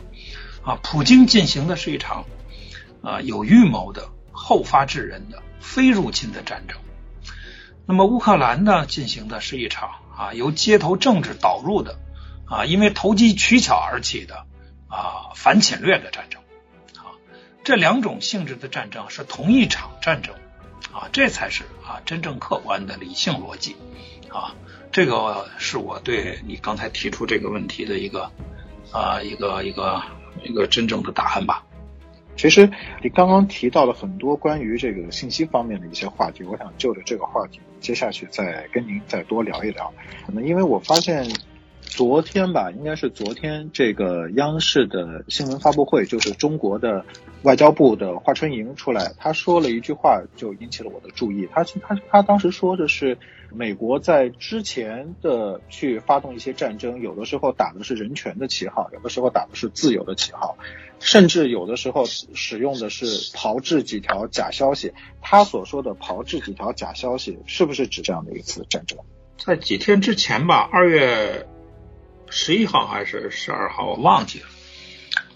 [0.64, 2.26] 啊，普京进行的是一场
[3.01, 6.78] 啊有预谋的后发制人的非入侵的战争，
[7.86, 11.99] 那么乌克兰呢进行的是一场啊由街头政治导入的
[12.45, 14.45] 啊因为投机取巧而起的。
[14.95, 16.39] 啊，反侵略的战争，
[17.03, 17.18] 啊，
[17.64, 20.36] 这两种性质的战争是同一场战争，
[20.93, 23.76] 啊，这才是啊真正客观的理性逻辑，
[24.30, 24.53] 啊，
[24.91, 28.32] 这个是我对你刚才提出这个问题的一个
[28.91, 30.03] 啊一个一个
[30.44, 31.64] 一个真正的答案吧。
[32.36, 32.70] 其实
[33.02, 39.94] 你刚刚提到了很多关于这个信息方面的一些话题，我想就着这个话题，接下去再跟您再多聊一聊。
[40.26, 41.28] 可能因为我发现。
[41.86, 47.06] 昨天吧，应该是昨天，这个央视的新闻发布会，就是中国的
[47.44, 51.48] 外交部的华春莹出来，他说了一句话，就引起了我的注意。
[51.52, 53.16] 他他他当时说的是，
[53.54, 60.58] 美国在之前的去发动一些战争，有的时候打的是人权的旗号，有的时候打的是自由的旗号，
[60.99, 64.93] 甚至有的时候使用的是炮制几条假消息。
[65.22, 68.97] 他所说的炮制几条假消息，是不是指这样的一次战争？
[69.38, 71.47] 在几天之前吧，二月。
[72.36, 74.45] 十一号还是十二号，我忘记了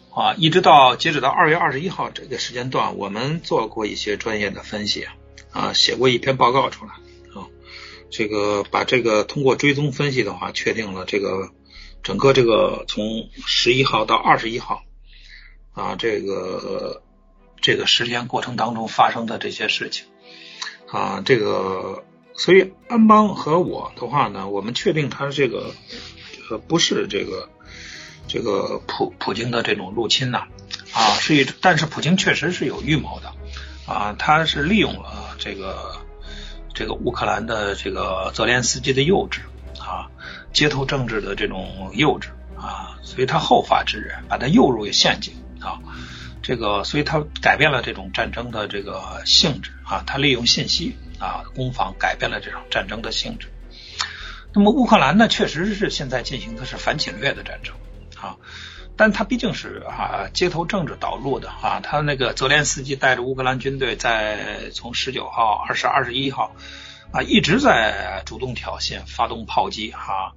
[0.10, 0.34] 啊！
[0.34, 5.06] 一直到截止到二月二十一号这个时间段，我们做过一些专业的分析
[5.52, 6.94] 啊，写过一篇报告出来。
[8.10, 11.52] 这个把这个通过追踪分析的话，确定了这个
[12.04, 14.84] 整个这个从十一号到二十一号
[15.74, 17.04] 啊，这个
[17.62, 20.06] 这个时间过程当中发生的这些事情
[20.92, 22.04] 啊，这个
[22.34, 25.74] 所以安邦和我的话呢，我们确定他这个。
[26.50, 27.50] 呃，不是这个
[28.30, 30.48] 这个普普京的这种入侵呐，
[30.94, 33.34] 啊，是一，但是普京确实是有预谋的，
[33.86, 36.00] 啊，他是利用了这个
[36.78, 39.40] 这个乌克兰的这个泽连斯基的幼稚
[39.82, 40.12] 啊，
[40.54, 45.80] 街头政治的这种幼稚啊，所以他后发制人，把他诱入陷阱啊，
[46.44, 53.48] 这个，所以他改变了这种战争的这个性质啊，他利用信息啊攻防改变了这种战争的性质。
[54.54, 57.74] 那么乌克兰呢，确实是现在进行的是反侵略的战争
[58.22, 58.38] 啊，
[58.98, 66.52] 但他毕竟是啊街头政治导入的啊，他那个泽连斯基带着乌克兰军队在从十九号、二十二十一号
[67.12, 70.34] 啊一直在主动挑衅、发动炮击啊，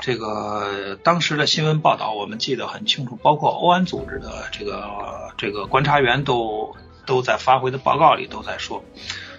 [0.00, 8.84] 这个当时的新闻报道我们记得很清楚，包括欧安组织的这个这个观察员都都在发回的报告里都在说。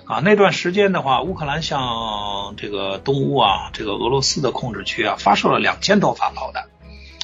[0.05, 6.67] 啊，那段时间的话，乌克兰向这个东乌啊，这个俄罗斯的控制区啊，发射了两千多发炮弹，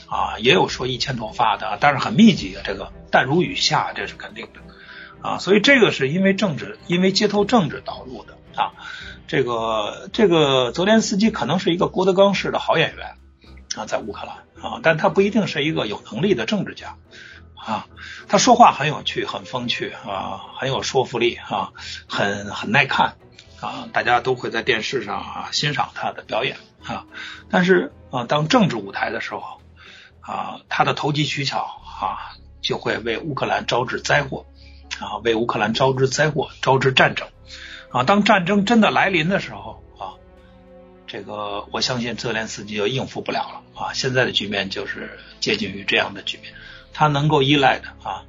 [0.07, 4.61] 啊，也有说一千多发的，但是很密集啊，这个弹如雨下，这是肯定的，
[5.21, 8.73] 啊，所以这个是因为政治，因为街头政治导入的啊，
[9.27, 13.15] 这个这个泽连斯基可能是一个郭德纲式的好演员
[13.75, 16.95] 啊，在乌克兰啊，但他不一定是一个有能力的政治家。
[17.55, 17.87] 啊，
[18.29, 21.73] 他说话很有趣，很风趣啊，很有说服力啊，
[22.07, 23.17] 很很耐看
[23.59, 26.55] 啊，大家都会在电视上啊欣赏他的表演
[26.85, 27.05] 啊。
[27.49, 29.59] 但是啊，当政治舞台的时候
[30.27, 34.45] 啊，他的投机取巧啊，就会为乌克兰招致灾祸
[34.99, 37.29] 啊，为乌克兰招致灾祸，招致战争
[37.89, 38.03] 啊。
[38.03, 40.19] 当战争真的来临的时候啊，
[41.07, 43.93] 这个我相信泽连斯基就应付不了了啊！
[43.93, 46.53] 现在的局面就是接近于这样的局面，
[46.91, 48.25] 他能够依赖的啊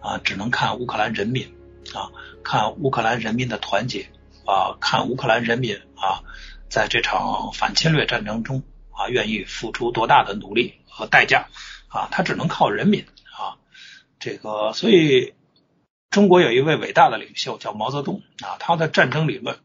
[0.00, 1.54] 啊，只能看乌克兰人民
[1.94, 2.10] 啊，
[2.42, 4.08] 看乌克兰人民的团结
[4.44, 6.26] 啊，看乌克兰人民啊，
[6.68, 11.48] 在这场反侵略战争中啊，愿意付出多大的努力和代价
[11.88, 13.04] 啊，他只能靠人民
[13.36, 13.58] 啊。
[14.18, 15.34] 这个，所以
[16.10, 19.56] 中国有一位伟大的领袖叫毛泽东啊，他的战争理论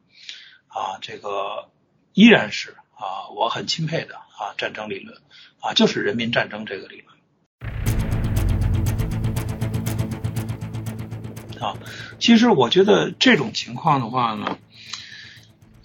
[0.67, 1.69] 啊，这个。
[2.13, 5.17] 依然是啊，我很钦佩的啊，战争理论
[5.61, 7.07] 啊，就是人民战争这个理论
[11.63, 11.77] 啊。
[12.19, 14.57] 其实我觉得这种情况的话呢，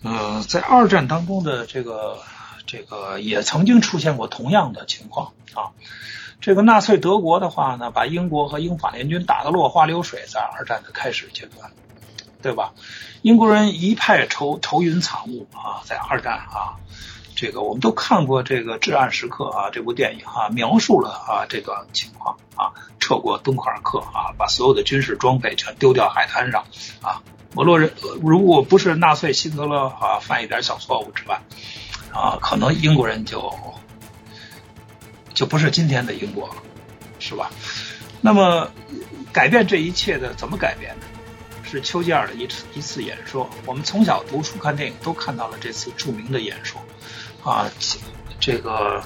[0.03, 2.19] 呃，在二战当中的这个
[2.67, 5.73] 这个也曾经出现过同样的情况啊。
[6.41, 11.71] 这个纳粹德国的话呢，把英国和英法联军打得落花流水，在二战的开始阶段。
[12.43, 12.75] 对吧？
[13.23, 16.79] 英国人一派愁愁云惨雾啊，在二战啊，
[17.35, 26.67] 这个我们都看过这个《至暗时刻》啊，这部电影啊，描述了啊这个情况啊，撤过敦刻尔克啊，把所有的军事装备全丢掉海滩上
[27.01, 27.21] 啊。
[27.57, 27.93] 俄罗人
[28.23, 31.41] 如果不是纳粹希特勒啊犯一点小错误之外
[32.17, 33.53] 啊，可能英国人就
[35.35, 36.55] 就不是今天的英国了，
[37.19, 37.51] 是吧？
[38.23, 38.69] 那么
[39.33, 41.07] 改变这一切的怎么改变呢？
[41.63, 46.81] 是丘吉尔的一次一次演说，我们从小读书看电影都看到了这次著名的演说，
[47.45, 47.69] 啊，
[48.41, 49.03] 这个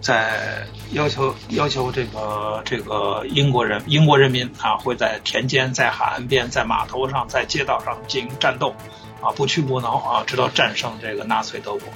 [0.00, 8.74] 在要求要求这个这个英国人英国人民啊会在田间、在海岸边、在码头上、在街道上进行战斗，
[9.22, 11.88] 啊不屈不挠啊，直到战胜这个纳粹德国，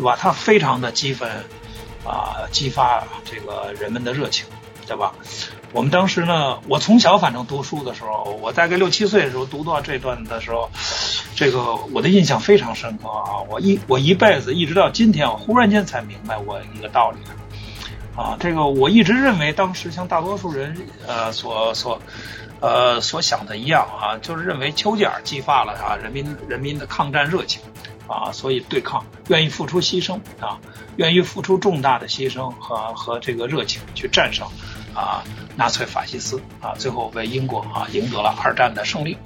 [0.00, 0.16] 对吧？
[0.18, 1.28] 他非常的激愤
[2.06, 4.46] 啊，激发这个人们的热情，
[4.86, 5.12] 对吧？
[5.72, 10.70] 我们当时呢，我从小反正读书的时候，我大概六七岁的时候读到这段的时候，
[11.36, 13.44] 这个我的印象非常深刻啊！
[13.50, 17.18] 我一我一辈子一直到今天，我忽然间才明白我一个道理
[18.18, 18.38] 啊！
[18.40, 20.74] 这个我一直认为，当时像大多数人
[21.06, 22.00] 呃所所
[22.60, 27.60] 呃所想的一样啊，就是认为丘吉尔激发了啊人民人民的抗战热情
[28.10, 30.58] 啊，所以对抗，愿意付出牺牲啊，
[30.96, 34.46] 愿意付出重大的牺牲和和这个热情去战胜。
[34.92, 35.22] 啊，
[35.56, 39.16] 纳粹法西斯啊，最后为英国啊赢得了二战的胜利。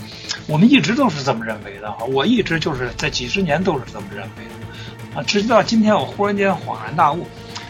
[0.46, 5.22] 我们一直都是这么认为的，我一直就是在几十年都是这么认为的啊。
[5.22, 7.26] 直到今天，我忽然间恍然大悟，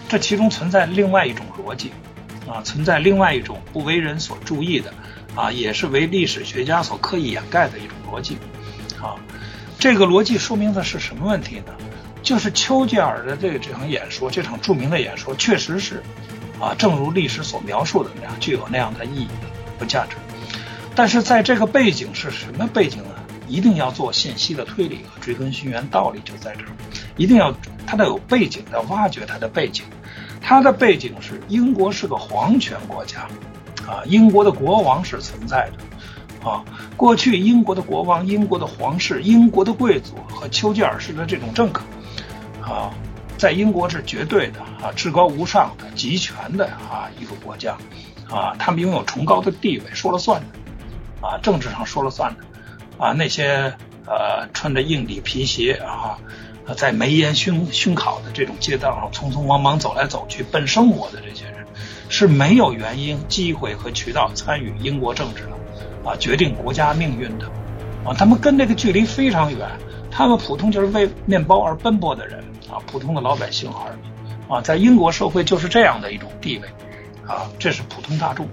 [0.09, 1.93] 这其中存在另外一种逻辑
[2.49, 4.93] 啊，存在另外一种不为人所注意的
[5.37, 8.37] 啊，也是为历史学家所刻意掩盖的一种逻辑。
[9.85, 11.75] 这个逻辑说明的是什么问题呢？
[12.23, 16.03] 就是丘吉尔的这个这场演说，这场著名的演说，确实是。
[16.59, 19.29] 啊，正如历史所描述的那样，具有那样的意义
[19.79, 20.17] 和价值。
[20.95, 23.11] 但是在这个背景是什么背景呢？
[23.47, 26.73] 一定要做信息的推理和追根寻源，道理就在这儿。
[27.19, 27.55] 一定要
[27.87, 29.85] 它得有背景，要挖掘它的背景。
[30.41, 33.29] 它的背景是英国是个皇权国家，
[33.87, 35.79] 啊，英国的国王是存在的，
[36.45, 36.65] 啊，
[36.97, 41.83] 过去英国的国王、英国的皇室、英国的贵族和丘吉尔式的这种政客，
[42.61, 42.93] 啊。
[43.37, 47.77] 在英国是绝对的啊，至高无上的、集权的啊一个国家，
[48.31, 52.45] 啊，他们拥有崇高的地位，说了算的，啊，政治上说了算的，
[52.97, 53.75] 啊，那些
[54.07, 56.17] 呃穿着硬底皮鞋啊，
[56.77, 61.67] 在煤烟熏熏烤的这种街道上匆匆忙忙走来走去奔生活的这些人，
[62.09, 65.51] 是没有原因、机会和渠道参与英国政治的，
[66.05, 67.47] 啊，决定国家命运的，
[68.05, 69.69] 啊，他们跟这个距离非常远，
[70.11, 72.45] 他们普通就是为面包而奔波的人。
[72.67, 76.69] 啊，普通的老百姓而已，啊，在英国社会就是这样的一种地位，
[77.27, 78.49] 啊，这是普通大众。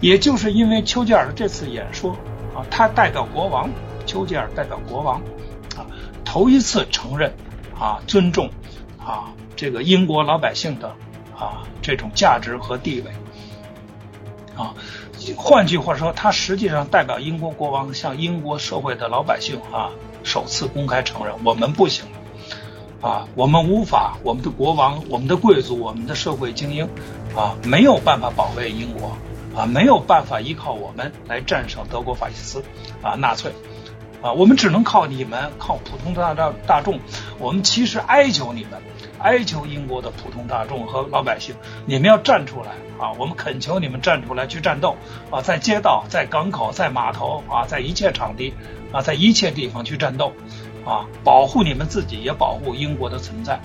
[0.00, 2.12] 也就是因为丘吉尔的这次演说，
[2.54, 3.70] 啊，他代表国王，
[4.04, 5.16] 丘吉尔代表国王，
[5.76, 5.86] 啊，
[6.26, 7.32] 头一次承认，
[7.76, 8.50] 啊，尊重，
[8.98, 10.88] 啊，这个英国老百姓的，
[11.34, 13.10] 啊，这种价值和地位，
[14.62, 14.74] 啊，
[15.36, 19.90] 换句话说，他实际上代表英国国王向英国社会的老百姓，啊，
[20.22, 22.04] 首次公开承认，我们不行。
[23.00, 26.88] 啊，我们无法，我们的国王、我们的贵族、我们的社会精英，
[27.36, 29.16] 啊，没有办法保卫英国，
[29.56, 32.64] 啊，没有办法依靠我们来战胜德国法西斯，
[33.00, 33.52] 啊，纳粹，
[34.20, 36.98] 啊，我们只能靠你们，靠普通的大大大众。
[37.38, 38.82] 我们其实哀求你们，
[39.18, 41.54] 哀求英国的普通大众和老百姓，
[41.86, 44.96] 你们要站出来，啊，我们恳求你们站出来去战斗，
[45.30, 48.54] 啊，在街道、在港口、在码头，啊，在一切场地，
[48.92, 50.32] 啊，在一切地方去战斗。
[50.86, 53.60] 啊，保护你们自己，也保护英国的存在，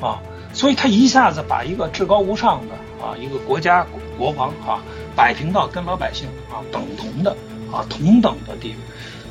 [0.00, 0.18] 啊，
[0.52, 2.74] 所以他一下子把一个至高无上的
[3.04, 3.86] 啊一个国家
[4.18, 4.82] 国王啊
[5.14, 7.30] 摆平到跟老百姓啊等同的
[7.70, 8.76] 啊同等的地位，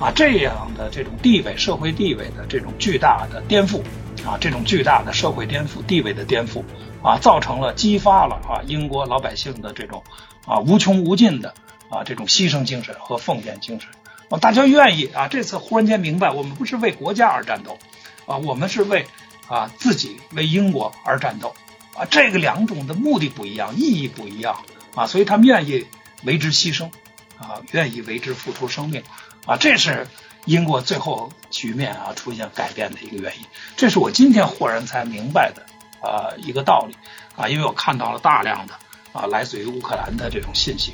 [0.04, 3.82] 啊这样的这种地位社会地位的这种巨大的颠覆
[4.26, 6.62] 啊这种巨大的社会颠覆、地位的颠覆
[7.02, 10.04] 啊，造成了激发了啊英国老百姓的这种
[10.46, 11.54] 啊无穷无尽的
[11.90, 13.90] 啊这种牺牲精神和奉献精神。
[14.30, 17.80] 啊，大家愿意啊这次忽然间明白，我们不是为国家而战斗
[18.26, 19.06] 啊，我们是为
[19.48, 21.56] 啊自己为英国而战斗
[21.96, 25.86] 啊，这个两种的目的不一样，意义不一样啊，所以他们愿意
[26.26, 26.90] 为之牺牲
[27.38, 29.02] 啊，愿意为之付出生命
[29.46, 30.08] 啊，这是。
[30.46, 33.46] 英国最后局面啊出现改变的一个原因，
[33.78, 35.66] 这是我今天忽然才明白的
[36.06, 36.94] 啊一个道理
[37.38, 38.74] 啊，因为我看到了大量的
[39.14, 40.92] 啊来自于乌克兰的这种信息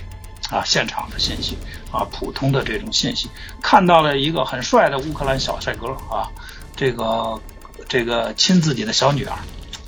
[0.51, 1.57] 啊现场的信息
[1.91, 3.27] 啊普通的这种信息，
[3.59, 6.29] 看到了一个很帅的乌克兰小帅哥啊，
[6.75, 7.41] 这个
[7.87, 9.35] 这个亲自己的小女儿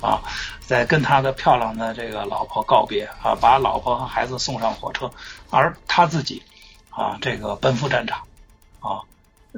[0.00, 0.20] 啊，
[0.66, 5.08] 在跟他的漂亮的这个老婆告别啊，把老婆和孩子送上火车，
[5.50, 6.42] 而他自己
[6.90, 8.22] 啊这个奔赴战场
[8.82, 9.08] 啊。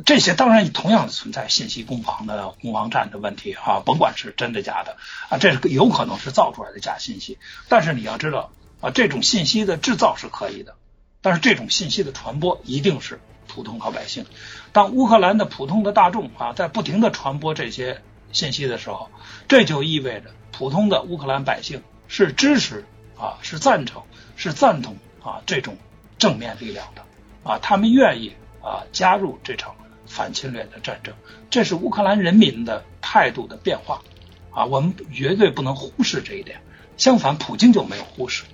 [0.04, 4.96] 这些当然同样存在信息攻防的攻防战的问题啊，甭管是真的假的
[5.28, 7.38] 啊，这是有可能是造出来的假信息。
[7.68, 8.50] 但是你要知道
[8.80, 10.74] 啊，这种信息的制造是可以的，
[11.22, 14.26] 但是这种信息的传播一定是普通老百姓。
[14.72, 18.02] 当乌克兰的普通的大众啊在不停的传播这些
[18.32, 19.10] 信息的时候，
[19.46, 22.84] 这就意味着普通的乌克兰百姓是支持
[23.16, 24.02] 啊，是赞成，
[24.34, 25.76] 是赞同啊这种
[26.18, 27.04] 正面力量的
[27.48, 28.34] 啊，他们愿意
[28.64, 29.74] 啊加入这场。
[30.06, 31.14] 反侵略的战争，
[31.48, 34.02] 这是乌克兰人民的态度的变化
[34.52, 34.66] 啊！
[34.66, 36.60] 我们绝对不能忽视这一点。
[36.98, 38.44] 相反，普京就没有忽视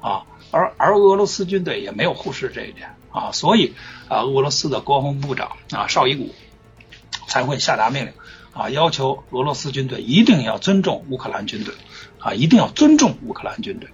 [0.00, 3.74] 啊，而而俄罗斯军队也没有忽视这一点啊，所以
[4.08, 6.32] 啊，俄罗斯的国防部长啊绍伊古
[7.26, 8.12] 才会下达命令
[8.52, 11.74] 啊，要求俄罗斯军队一定要尊重乌克兰军队
[12.20, 13.90] 啊，一定要尊重乌克兰军队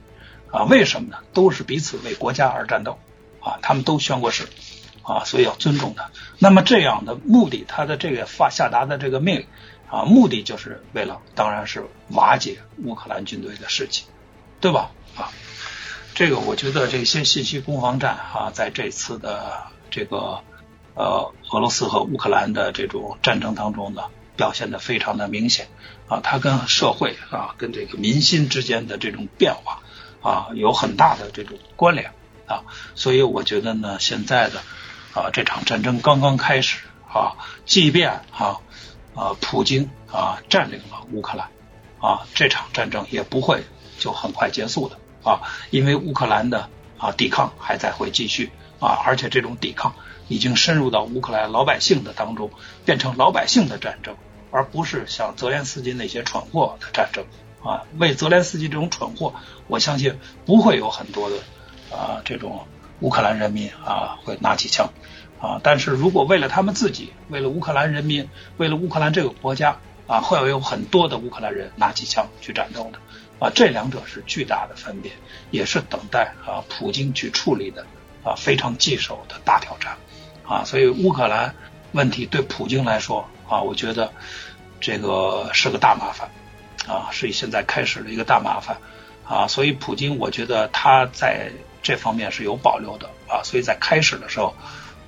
[0.52, 0.64] 啊！
[0.64, 1.16] 为什么呢？
[1.32, 2.98] 都是彼此为国家而战斗
[3.40, 4.46] 啊，他们都宣过誓。
[5.08, 6.10] 啊，所以要尊重他。
[6.38, 9.46] 那么这样的目的，他的这个发下达的这个命令
[9.90, 14.04] 啊，目的就是为了，当然是瓦解乌克兰军队的士气，
[14.60, 14.90] 对吧？
[15.16, 15.32] 啊，
[16.14, 20.42] 这个我觉得这些信息攻防战啊，在这次的这个
[20.94, 24.02] 呃俄罗斯和乌克兰的这种战争当中呢，
[24.36, 25.68] 表现的非常的明显
[26.06, 29.80] 啊，它跟社会啊，跟这个民心之间的这种变化
[30.20, 32.12] 啊，有很大的这种关联
[32.46, 34.60] 啊，所以我觉得呢，现在的。
[35.14, 37.34] 啊，这场战争刚刚开始啊，
[37.64, 38.60] 即便啊
[39.14, 41.48] 啊，普京啊占领了乌克兰
[41.98, 43.64] 啊，这场战争也不会
[43.98, 45.40] 就很快结束的啊，
[45.70, 49.94] 因为乌克兰的啊抵抗还在会继续啊，而且这种抵抗
[50.28, 52.50] 已经深入到乌克兰老百姓的当中，
[52.84, 54.14] 变成老百姓的战争，
[54.50, 57.24] 而不是像泽连斯基那些蠢货的战争
[57.64, 57.82] 啊。
[57.98, 59.34] 为泽连斯基这种蠢货，
[59.68, 61.36] 我相信不会有很多的
[61.90, 62.66] 啊这种。
[63.00, 64.90] 乌克兰人民啊会拿起枪
[65.40, 69.78] 啊，但是如果为了他们自己，为了乌克兰人民，为了乌克兰这个国家
[70.08, 72.98] 啊，会有很多的乌克兰人拿起枪去战斗的
[73.38, 75.12] 啊，这两者是巨大的分别，
[75.52, 77.86] 也是等待啊普京去处理的
[78.24, 79.96] 啊非常棘手的大挑战
[80.44, 81.54] 啊，所以乌克兰
[81.92, 84.12] 问题对普京来说啊，我觉得
[84.80, 86.30] 这个是个大麻烦
[86.88, 88.78] 啊，是现在开始了一个大麻烦
[89.24, 91.52] 啊，所以普京我觉得他在。
[91.82, 94.54] 这方面是有保留的啊，所以在开始的时候，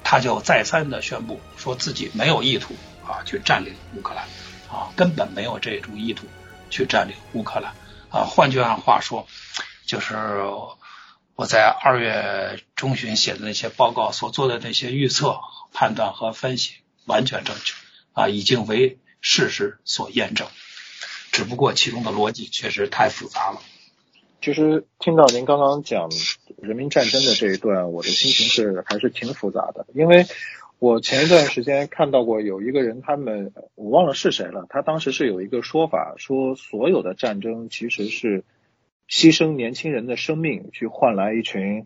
[0.02, 2.74] 他就再三的宣布说自己没有意图
[3.06, 4.24] 啊去占领乌克兰
[4.70, 6.26] 啊，根本没有这种意图
[6.70, 7.74] 去占领乌克兰
[8.10, 8.24] 啊。
[8.24, 9.26] 换句话说，
[9.86, 10.14] 就是
[11.34, 15.40] 我在二月中旬写的那些报告所做的那些预测、
[15.72, 16.74] 判断和分析
[17.06, 17.74] 完全正确
[18.12, 20.46] 啊，已经为事实所验证，
[21.32, 23.60] 只不过其中的逻辑确实太复杂了。
[24.40, 26.08] 其实听到您刚刚讲
[26.56, 30.24] 人民战争的这一段，我的心情是还是挺复杂的，因为
[30.78, 38.44] 我前一段时间看到过有一个人，他们我忘了是谁了，他当时是有一个说法，说所有的战争其实是
[39.08, 41.84] 牺牲年轻人的生命去换来一群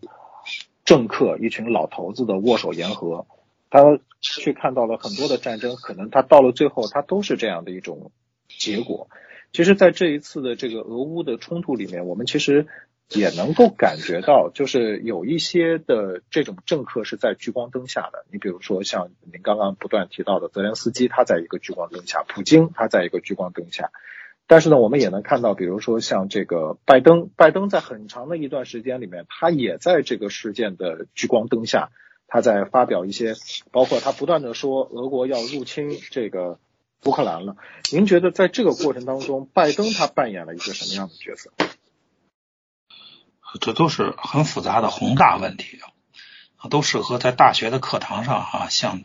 [0.85, 3.27] 政客、一群老头子的握手言和，
[3.69, 8.11] 他去看到了很多的战争，可能他到了最后，他都是这样的一种
[8.47, 9.09] 结果。
[9.55, 12.67] 其实，在这一次的这个俄乌的冲突里面，我们其实
[13.07, 18.25] 也能够感觉到，就是有一些的这种政客是在聚光灯下的。
[18.33, 23.91] 你比如说，像您刚刚不断提到的泽连斯基，他在一个聚光灯下；普京他在一个聚光灯下。
[24.45, 31.91] 但是呢，我们也能看到，比如说像这个拜登，拜登在很长的一段时间里面，他也在这个事件的聚光灯下，
[32.27, 33.35] 他在发表一些，
[33.71, 36.59] 包括他不断的说俄国要入侵这个。
[37.05, 37.55] 乌克兰了，
[37.91, 41.51] 您觉得在这个过程当中，拜登他扮演了一个什么样的角色？
[43.61, 45.79] 这都是很复杂的宏大问题
[46.57, 49.03] 啊，都适合在大学的课堂上啊，像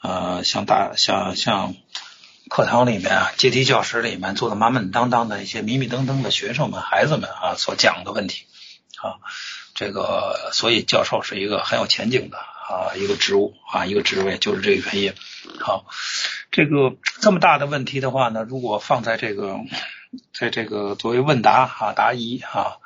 [0.00, 1.74] 呃像大像像
[2.48, 8.46] 课堂里面啊，阶梯教室里面坐的满满当当的一些迷迷瞪瞪的学生们、孩子们啊，所讲的问题
[9.02, 9.18] 啊，
[9.74, 15.12] 这个所以教授是一个很有前景的啊一个职务啊一个职位，就是这个原因。
[15.60, 15.84] 好，
[16.50, 19.58] 这个这么大的问题的话呢，如果放在这个
[20.32, 22.78] 在这个作为问答啊答疑啊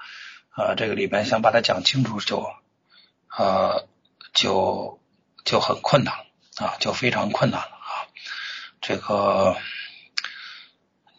[0.51, 2.51] 啊这个里边想把它讲清楚，就
[3.37, 3.87] 呃
[4.33, 5.01] 就
[5.45, 6.15] 就很困难
[6.57, 8.11] 啊，就非常困难了啊。
[8.81, 9.57] 这个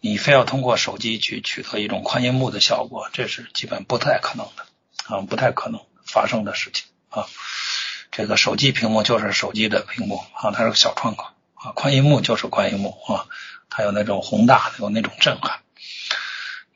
[0.01, 4.65] 你非要通过手机去取得一种宽银幕的效果，这是基本不太可能的
[5.15, 7.27] 啊，不太可能发生的事情啊。
[8.11, 11.27] 这个手机屏幕就是手机的屏幕啊，它是个小窗口
[11.63, 13.27] 啊，宽银幕就是宽银幕啊，
[13.69, 15.59] 它有那种宏大，有那种震撼。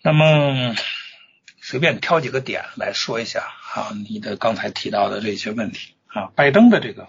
[0.01, 0.75] 那么
[1.61, 7.07] 随便挑几个点来说一下啊，你的刚才提到的这些问题啊，拜登的这个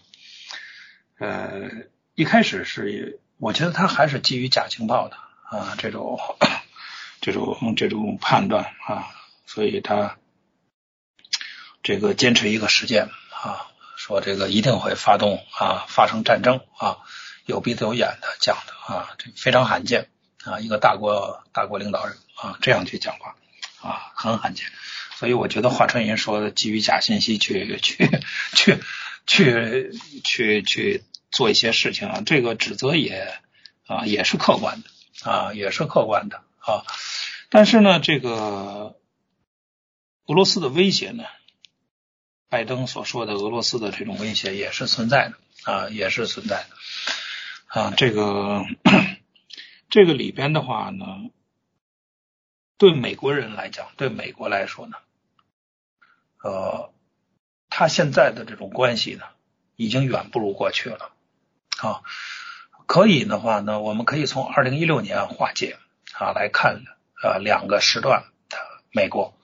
[1.19, 1.71] 呃，
[2.15, 3.21] 一开始是。
[3.39, 5.17] 我觉得他还是基于假情报的
[5.51, 6.19] 啊，这种
[7.21, 9.11] 这种这种判断啊，
[9.45, 10.17] 所以他
[11.83, 13.69] 这个坚持一个时间啊，
[13.99, 16.97] 说这个一定会发动啊，发生战争啊，
[17.47, 20.11] 有鼻子有眼的讲的啊，这非常罕见
[20.45, 23.37] 啊，一个大国大国领导人啊这样去讲话
[23.81, 24.67] 啊，很罕见，
[25.15, 28.21] 所以我觉得华春莹说的基于假信息去去
[28.53, 28.81] 去
[29.27, 29.91] 去
[30.23, 31.05] 去去。
[31.33, 33.41] 做一些事情啊，这个指责也
[33.87, 36.87] 啊也是客观的啊，也是客观的啊。
[37.51, 38.97] 但是呢，这个
[40.25, 41.25] 俄罗斯的威胁呢，
[42.49, 46.77] 拜登所说的俄罗斯的这种威胁也是存在的啊，也是存在的
[47.81, 47.93] 啊。
[47.97, 48.65] 这个
[49.89, 51.05] 这个里边的话呢，
[52.79, 54.97] 对美国人来讲，对美国来说呢，
[56.43, 56.93] 呃，
[57.69, 59.25] 他现在的这种关系呢，
[59.77, 61.13] 已经远不如过去了。
[61.79, 62.01] 啊，
[62.87, 65.77] 可以的话呢，我们可以从二零一六年化解
[66.15, 66.83] 啊来看
[67.23, 68.57] 啊两个时段的
[68.93, 69.35] 美国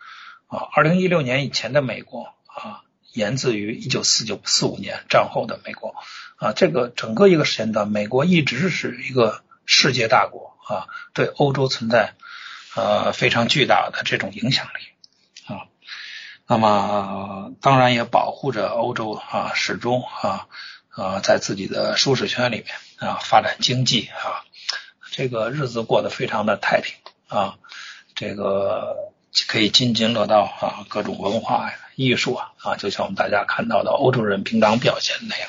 [0.47, 5.95] 啊，二零一六年以前的美国啊，源自于一九四九四五年战后的美国
[6.43, 12.15] 啊，这个整个一个时间段，美国一直是一个世界大国啊，对欧洲存在
[12.75, 15.69] 呃非常巨大的这种影响力啊，
[16.49, 20.49] 那么当然也保护着欧洲啊，始终啊。
[20.95, 22.67] 啊，在自己的舒适圈里面
[22.99, 24.45] 啊，发展经济啊，
[25.11, 26.95] 这个日子过得非常的太平
[27.29, 27.57] 啊，
[28.15, 29.11] 这个
[29.47, 35.49] 可以津津乐道啊，各种文化呀、艺术啊啊，就像我们大家看到的欧洲人平常表现那样，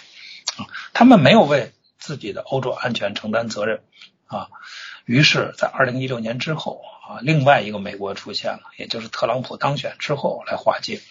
[0.93, 3.84] 他们没有为自己的欧洲安全承担责任
[4.28, 4.49] 啊，
[5.06, 11.01] 于是，在二零一六年之后啊，另外一个美国出现了，也就是特朗普当选之后来化解，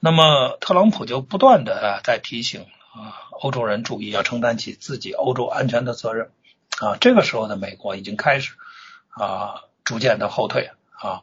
[0.00, 2.66] 那么特朗普就不断的在提醒。
[2.94, 6.30] 啊，欧洲人注意要承担起自己欧洲安全的责任
[6.78, 6.96] 啊！
[7.00, 8.52] 这个时候的美国已经开始
[9.08, 11.22] 啊，逐渐的后退啊。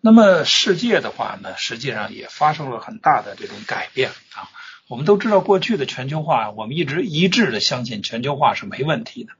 [0.00, 4.48] 那么世界的话呢，实际上也发生了很大的这种改变啊。
[4.90, 9.34] 我们都知道，过去的全球化，我们一直一致的相信全球化是没问题的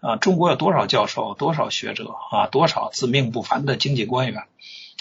[0.00, 0.16] 啊。
[0.16, 4.44] 中国有多少教授、多少学者啊、多少自命不凡的经济官员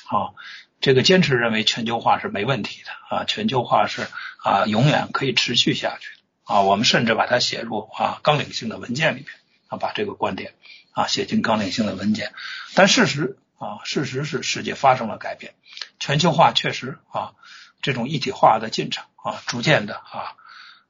[0.10, 0.36] 啊，
[0.82, 4.10] 这个坚持认为全球化是没问题的啊，全球化是
[4.44, 6.10] 啊永远可以持续下去。
[6.44, 9.28] 啊，我们甚至把它写入啊纲领性的文件里面
[9.70, 10.54] 啊，把这个观点
[10.92, 12.34] 啊写进纲领性的文件。
[12.76, 15.54] 但事实啊，事实是世界发生了改变，
[15.98, 17.36] 全球化确实啊
[17.82, 20.36] 这种一体化的进程啊，逐渐的啊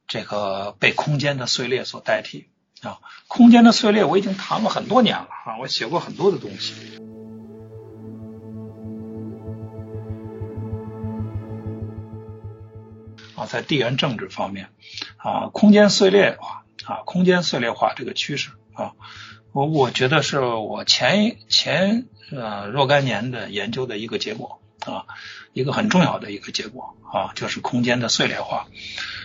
[0.07, 2.49] 这个被空间的碎裂所代替
[2.81, 2.99] 啊。
[3.27, 6.73] 空间的碎裂我已经谈了很多年了啊，我写过很多的东西
[13.35, 13.45] 啊。
[13.45, 14.69] 在地缘政治方面，
[15.17, 18.93] 啊，空间碎裂化啊，空间碎裂化这个趋势啊，
[19.51, 25.05] 我我觉得是我前前呃若干年的研究的一个结果啊，
[25.53, 28.67] 一个很重要的一个结果啊，就是空间的碎裂化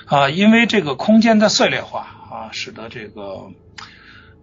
[0.06, 2.00] 啊，因为这个空间的碎裂化
[2.30, 3.50] 啊，使得这个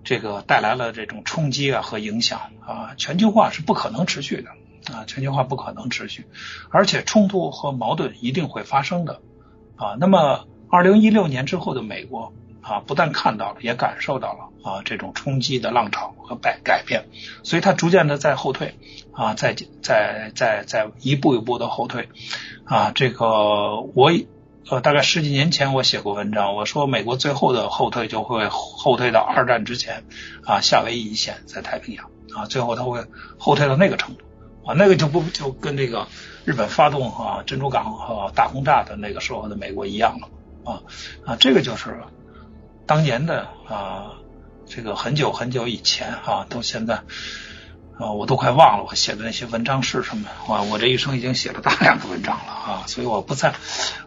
[0.03, 4.49] 这个带来了这种冲击啊和影响啊，全球化是不可能持续的
[4.93, 6.25] 啊，全球化不可能持续，
[6.69, 9.21] 而且冲突和矛盾一定会发生的。
[9.77, 12.33] 啊，那么二零一六年之后的美国
[12.67, 17.05] 啊，不但看到了，也感受到了啊这种冲击的浪潮和改改变，
[17.43, 18.79] 所以它逐渐的在后退
[19.11, 22.09] 啊，在在在在一步一步的后退
[22.63, 22.91] 啊。
[22.95, 24.11] 这个我
[24.67, 30.03] 呃大概十几年前我写过文章，我说美国最后的后退就会后退到二战之前
[30.43, 33.05] 啊夏威夷一线在太平洋啊，最后它会
[33.37, 34.23] 后退到那个程度
[34.65, 36.07] 啊，那个就不就跟这个。
[36.45, 40.29] 日本发动啊珍珠港啊大轰炸的那个时候的美国一样了
[40.63, 40.83] 啊
[41.25, 42.03] 啊这个就是
[42.85, 44.13] 当年的啊
[44.67, 47.03] 这个很久很久以前啊，到现在
[47.97, 50.61] 啊，我都快忘了我写的那些文章是什么啊。
[50.63, 53.55] 我这一生已经写了大量的文章了啊，所以我不再，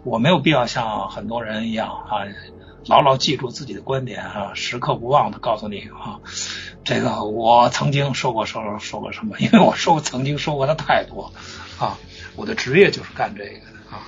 [0.05, 2.26] 我没有必要像很多人一样啊，
[2.87, 6.20] 牢牢记住自己的观点啊，时刻不忘的告诉你啊，
[6.85, 11.33] 这个我曾经说过说说过什么，因为我说过曾经说过的太多
[11.79, 11.99] 啊，
[12.37, 14.07] 我的职业就是干这个的啊。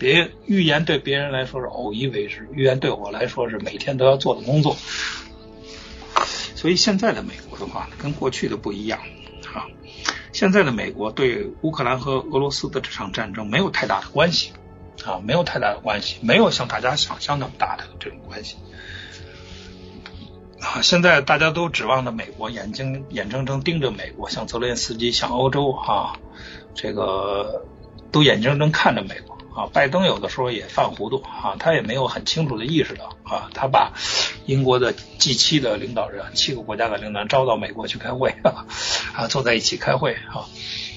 [0.00, 4.74] 别预言对别人来说是偶一为之，预言对我来说是每天都要做的工作。
[6.56, 8.98] 所以现在的美国的话，跟过去的不一样
[9.52, 9.68] 啊。
[10.32, 14.52] 现在的美国对乌克兰和俄罗斯的这场战争没有太大的关系
[15.04, 18.56] 啊，没有太大的关系，没有像大家想象那么大的这种关系
[20.60, 20.80] 啊。
[20.80, 26.16] 现在大家都指望着美国，眼睛眼睁睁盯着美国，像泽连斯基，像欧洲啊，
[26.74, 27.66] 这个
[28.10, 29.36] 都眼睁睁看着美国。
[29.60, 33.92] 啊，拜登有的时候也犯糊涂啊，他也没有很清楚的意识到啊，他把
[34.46, 38.64] 英国的 G 七的领导人，七个国家的领导人招到美国去开会啊，
[39.12, 40.48] 啊坐在一起开会啊，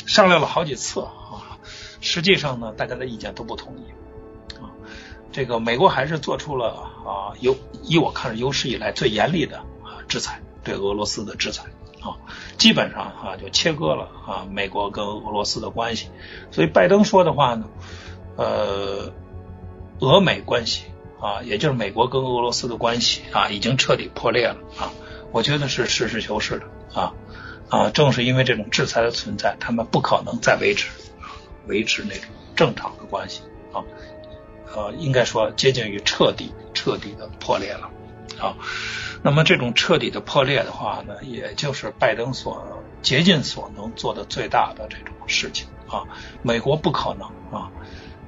[0.06, 1.60] 商量了好几次啊，
[2.00, 4.72] 实际上呢，大家的意见都不统一啊，
[5.34, 6.70] 这个美国还是做出了
[7.06, 11.66] 啊有以我看是有史以来最严厉的啊制裁，对俄罗斯的制裁
[12.00, 12.16] 啊，
[12.58, 16.08] 基本上啊就切割了啊美国跟俄罗斯的关系，
[16.50, 17.66] 所以拜登说的话呢。
[18.36, 19.12] 呃，
[20.00, 20.86] 俄美关系
[21.20, 24.92] 啊，也就是美国跟俄罗斯的关系啊，已经彻底破裂了啊。
[25.32, 27.14] 我觉得是实事求是的啊
[27.70, 30.92] 啊，正是因为这种制裁的存在，他们不可能再维持
[31.68, 32.26] 维持那种
[32.56, 33.84] 正常的关系啊。
[34.76, 37.90] 呃，应该说接近于彻底彻底的破裂了
[38.40, 38.58] 啊。
[39.22, 46.04] 那么这种彻底的破裂的话呢，也就是拜登所竭尽所能做的最大的这种事情啊。
[46.42, 47.72] 美国不可能啊。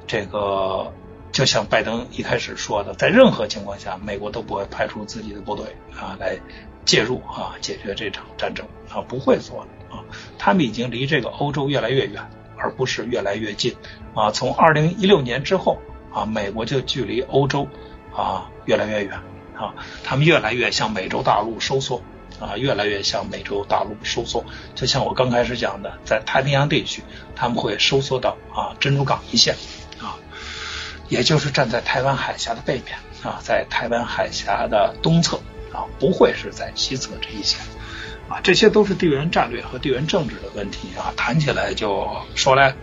[0.07, 0.93] 这个
[1.31, 6.37] 就像拜登一开始说的，在任何情况下，美国都不会派出自己的部队啊来
[6.85, 10.03] 介入啊解决这场战争啊不会做的啊，
[10.37, 12.21] 他们已经离这个欧洲越来越远，
[12.57, 13.75] 而不是越来越近
[14.13, 14.31] 啊。
[14.31, 15.77] 从二零一六年之后
[16.13, 17.67] 啊，美国就距离欧洲
[18.15, 19.19] 啊越来越远
[19.57, 22.01] 啊，他们越来越向美洲大陆收缩
[22.39, 24.45] 啊，越来越向美洲大陆收缩。
[24.75, 27.03] 就像我刚开始讲的，在太平洋地区，
[27.35, 29.55] 他们会收缩到啊珍珠港一线。
[31.07, 35.37] 也就是站在台湾海峡的背面啊，在台湾海峡的东侧
[35.71, 37.59] 啊，不会是在西侧这一线
[38.27, 42.73] 啊，这些都是地缘战略和地缘政治的问题啊，谈起来就说来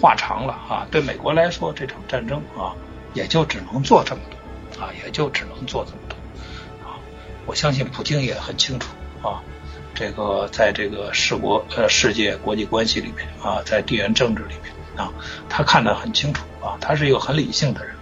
[0.00, 0.86] 话长了啊。
[0.90, 2.72] 对美国来说，这场战争啊，
[3.14, 6.16] 也就只能做这么多啊，也就只能做这么多
[6.88, 6.96] 啊。
[7.46, 8.88] 我相信普京也很清楚
[9.22, 9.42] 啊，
[9.94, 14.72] 这个在这个世国呃世界国际关系里面啊，在地缘政治里面。
[14.96, 15.12] 啊，
[15.46, 17.94] 他看得很清楚啊，他是一个很理性的人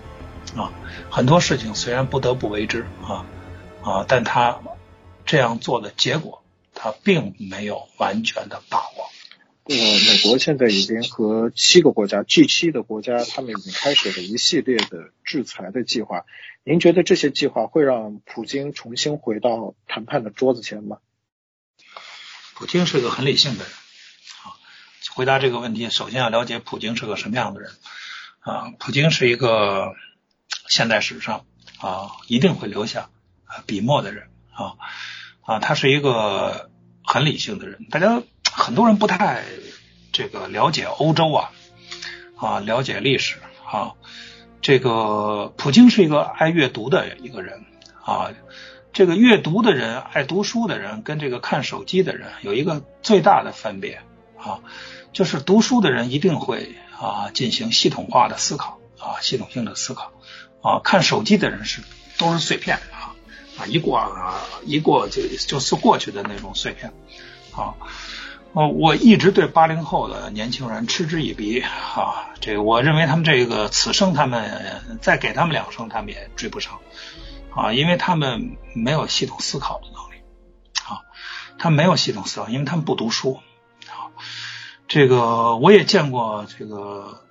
[0.56, 0.72] 啊。
[1.10, 3.26] 很多事情虽然不得不为之啊
[3.82, 4.60] 啊，但他
[5.26, 6.42] 这样做的结果，
[6.74, 9.10] 他并没有完全的把握。
[9.64, 16.24] 呃，美国现在已经和七个国家 G 七的国家，他们已经开始了一系列的制裁的计划。
[16.64, 20.98] 您觉得这些计划会让普京重新回到谈判的桌子前吗？
[22.54, 23.72] 普京是个很理性的人。
[25.14, 27.70] 回答这个问题，首先要了解普京是个什么样的人
[28.45, 28.72] 啊？
[28.78, 29.95] 普京是一个
[30.68, 31.45] 现代史上
[31.78, 33.09] 啊一定会留下
[33.66, 34.76] 笔墨的人啊
[35.40, 36.70] 啊，他是一个
[37.03, 37.86] 很理性的人。
[37.90, 38.22] 大家
[38.53, 39.42] 很多人不太
[40.12, 41.51] 这个了解欧洲啊
[42.36, 43.95] 啊，了解历史啊。
[44.61, 47.64] 这个普京是一个爱阅读的一个人
[48.05, 48.30] 啊。
[48.92, 54.01] 这个阅读的人、爱读书的人，跟这个看手机的人有一个最大的分别
[54.38, 54.61] 啊。
[55.14, 60.12] 就是读书的人一定会啊进行系统化的思考啊系统性的思考
[60.60, 61.82] 啊看手机的人是
[62.18, 63.14] 都是碎片啊
[63.56, 66.92] 啊一过啊一过就就是过去的那种碎片
[67.52, 67.74] 啊
[68.52, 76.80] 哦我一直对八零后的年轻人嗤之以鼻啊这个我认为他们这个此生他们再给他们两生他们也追不上
[77.54, 80.24] 啊因为他们没有系统思考的能力
[80.82, 81.06] 啊
[81.56, 83.38] 他没有系统思考因为他们不读书。
[84.87, 87.22] 这个我也见过，这个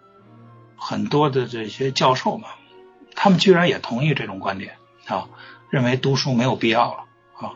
[0.76, 2.50] 很多的这些教授们，
[3.16, 4.76] 他们居然也同意这种观点
[5.06, 5.28] 啊，
[5.70, 7.06] 认为读书没有必要了
[7.38, 7.54] 啊。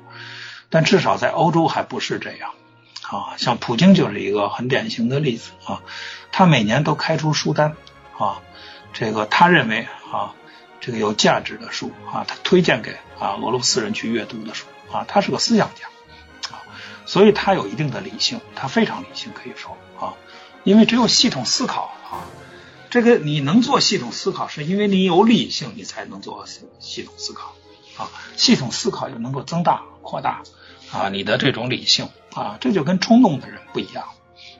[0.69, 2.51] 但至少在欧洲还不是这样
[3.01, 3.35] 啊。
[3.37, 5.81] 像普京就是一个很典型的例子啊，
[6.31, 7.75] 他每年都开出书单
[8.17, 8.39] 啊，
[8.93, 10.35] 这个他认为啊，
[10.79, 15.87] 这个有价值的书啊，他推荐给啊俄罗斯人去阅读的书啊，他是个思想家
[16.55, 16.61] 啊。
[17.05, 19.75] 所以他有一定的理性，他非常理性，可以说，
[20.67, 22.27] 因为只有系统思考啊，
[22.89, 26.45] 这个你能做系统思考，是因为你有理性，你才能做
[26.79, 27.55] 系统思考
[27.95, 30.43] 啊，系统思考又能够增大扩大
[30.91, 34.09] 啊你的这种理性啊，这就跟冲动的人不一样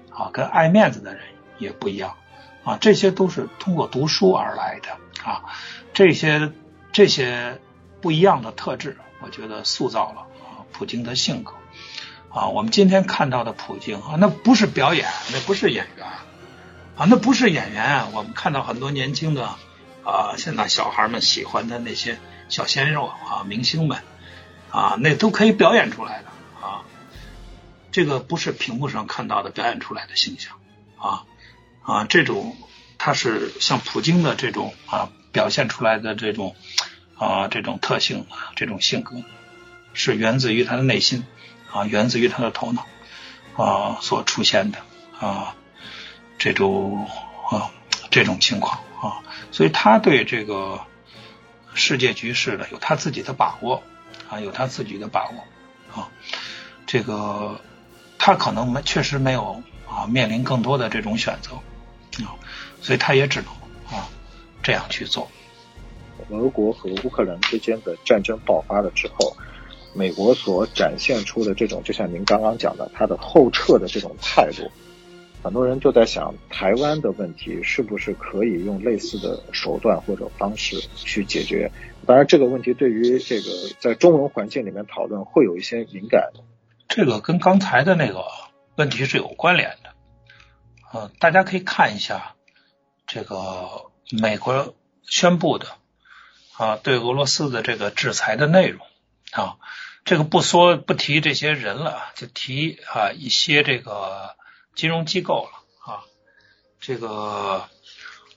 [0.09, 1.25] 啊，跟爱面子的人
[1.59, 2.15] 也不一样
[2.63, 4.97] 啊，这些都是通过读书而来的
[5.29, 5.43] 啊，
[5.93, 6.53] 这些
[6.93, 7.59] 这些
[7.99, 11.51] 不一样的特质，我觉得塑造了啊普京的性格
[12.29, 16.05] 啊，我们今天看到的普京啊，那不是表演，那不是演员
[16.95, 19.55] 啊，那不是演员啊，我们看到很多年轻的。
[20.09, 22.17] 啊，现在小孩们喜欢的那些
[22.47, 24.03] 小鲜肉啊，明星们
[24.71, 26.29] 啊，那都可以表演出来的
[26.65, 26.85] 啊。
[27.91, 30.53] 这个不是屏幕上看到的表演出来的形象
[30.97, 31.25] 啊
[31.81, 32.55] 啊，这种
[32.97, 36.55] 他是像普京的这种啊表现出来的这种
[37.17, 39.23] 啊这种特性啊这种性格，
[39.91, 41.25] 是源自于他的内心
[41.71, 42.85] 啊，源自于他的头脑
[43.55, 44.79] 啊所出现的
[45.19, 45.55] 啊
[46.37, 47.07] 这种
[47.49, 47.71] 啊
[48.09, 48.79] 这种情况。
[48.99, 50.81] 啊，所以他对这个
[51.75, 53.83] 世界局势呢，有他自己的把握
[54.27, 56.09] 啊，有他自己的把握啊。
[56.87, 57.61] 这个
[58.17, 61.51] 他可能没确实没有啊，面临更多的这种选择
[62.25, 62.33] 啊，
[62.81, 63.51] 所以他也只能
[63.95, 64.09] 啊
[64.63, 65.29] 这样去做。
[66.31, 69.37] 俄国和乌克兰之间的战争爆发了之后，
[69.97, 74.71] 美国所展现出的这种，就像您刚刚讲的，他的后撤的这种态度。
[75.43, 81.71] 很多人就在想，台湾的问题是不是可以用类似的手段或者方式去解决？
[82.05, 86.31] 当然，这个问题对于这个在中文环境里面讨论会有一些敏感。
[86.87, 88.25] 这个跟刚才的那个
[88.75, 89.93] 问题是有关联的。
[90.91, 92.35] 呃，大家可以看一下
[93.05, 93.91] 这个
[94.21, 94.73] 美国
[95.03, 95.67] 宣布的
[96.57, 98.85] 啊对俄罗斯的这个制裁的内容
[99.31, 99.57] 啊，
[100.07, 104.35] 这个不说不提这些人了，就提啊一些这个。
[104.77, 106.05] 金融机构了啊，
[106.79, 107.67] 这个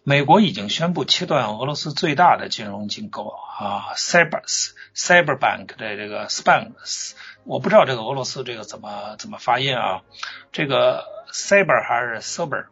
[0.04, 4.40] 美国已经宣布切断俄罗斯最大的金融机构啊，Cyber
[4.96, 6.72] Cyberbank 的这个 Spank，
[7.44, 10.00] 我不知道这个俄罗斯这个怎么怎么发音啊，
[10.50, 12.68] 这个 Cyber 还是 Cyber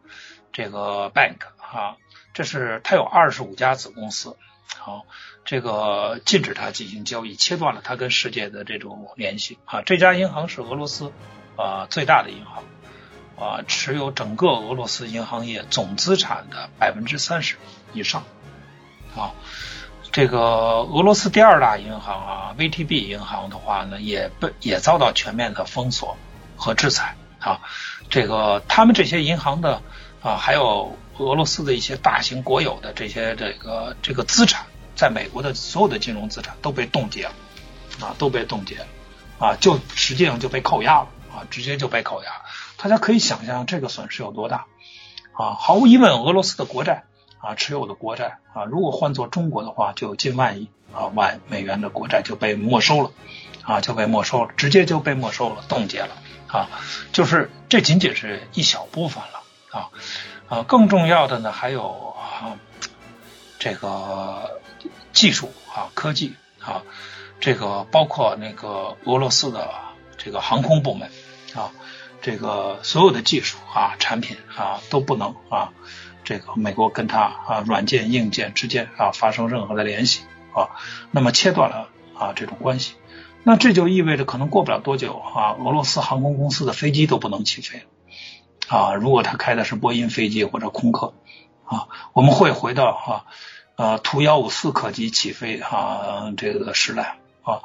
[0.51, 1.97] 这个 Bank 啊，
[2.33, 4.35] 这是它有二十五家子公司，
[4.79, 5.05] 好，
[5.45, 11.11] 这个禁止它进行交易，切断了它跟世界的这种联系啊，这家银行是俄罗斯
[11.55, 12.63] 啊最大的银行。
[13.41, 17.55] 啊，持有整个俄罗斯银行业总资产的百分之三十
[17.93, 18.25] 以上
[19.15, 19.31] 啊。
[20.11, 26.17] 这个俄罗斯第二大银行啊，VTB 银行的话呢，也被也遭到全面的封锁
[26.57, 27.61] 和制裁啊。
[28.09, 29.81] 这个他们这些银行的
[30.21, 34.65] 啊，还有俄罗斯的一些大型国有的这些这个这个资产，
[34.99, 37.31] 在美国的所有的金融资产都被冻结了
[38.01, 38.87] 啊，都被冻结了
[39.39, 42.29] 啊，就实际上就被扣押了啊，直接就被扣押。
[42.75, 44.65] 大家可以想象这个损失有多大
[45.31, 45.55] 啊！
[45.57, 47.05] 毫无疑问，俄罗斯的国债
[47.39, 53.11] 啊，持有的国债啊，如果换做中国的话，就有近万亿啊万美元的国债就被没收了
[53.63, 56.09] 啊，就被没收了，直接就被没收了，冻结了
[56.47, 56.67] 啊！
[57.13, 59.89] 就是这仅仅是一小部分了啊
[60.49, 60.63] 啊！
[60.63, 62.59] 更重要的呢，还有啊
[63.59, 64.58] 这个
[65.19, 66.83] 技术啊科技啊，
[67.41, 69.69] 这个包括那个俄罗斯的
[70.17, 71.09] 这个航空部门
[71.53, 71.71] 啊。
[72.21, 75.71] 这个所有的技术啊、产品啊都不能啊，
[76.25, 80.75] 这个美国跟他啊软件、硬件之间啊发生任何的联系啊，
[81.11, 82.95] 那么切断了啊这种关系，
[83.43, 87.83] 那这就意味着可能过不了多久啊，俄罗斯航空公司的飞机都不能起飞
[88.67, 88.95] 啊。
[88.95, 91.13] 如果他开的是波音飞机或者空客
[91.63, 93.25] 啊，我们会回到啊
[93.79, 97.61] 呃图幺五四客机起飞啊这个时代啊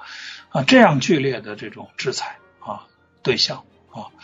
[0.49, 2.87] 啊这样剧烈的这种制裁啊
[3.25, 4.15] 对象啊。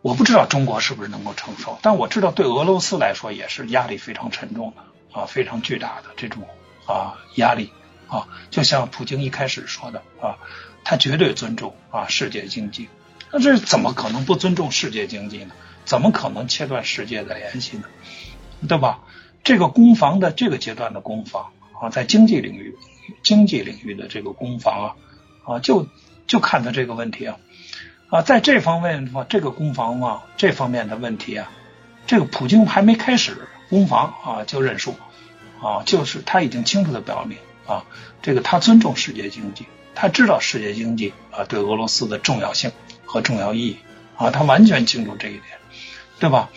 [0.00, 6.48] 我不知道中国是不是能够承受，但我知道对俄罗斯来说也是压力非常沉重的啊，非常巨大的这种
[6.86, 7.72] 啊压力
[8.06, 10.38] 啊，就像普京一开始说的啊，
[10.84, 12.88] 他绝对尊重啊世界经济，
[13.32, 15.52] 那这怎么可能不尊重世界经济呢？
[15.84, 17.84] 怎么可能切断世界的联系呢？
[18.68, 19.00] 对吧？
[19.42, 22.76] 这个攻防的这个阶段的攻防啊，在经济领域
[23.22, 24.96] 经济领域的这个攻防
[25.44, 25.86] 啊啊，就
[26.26, 27.38] 就看他这个问题啊。
[28.08, 31.50] 啊，在这方面的话，这个攻防啊，这方面的问题啊，
[32.08, 34.96] 这个普京还没开始攻防啊，就认输
[35.62, 37.84] 啊，就是他已经清楚的表明啊，
[38.20, 42.72] 这个他尊重世界经济，他知道世界经济啊对俄罗斯的重要性
[43.04, 43.76] 和重要意义
[44.16, 45.44] 啊，他完全清楚这一点，
[46.18, 46.50] 对吧？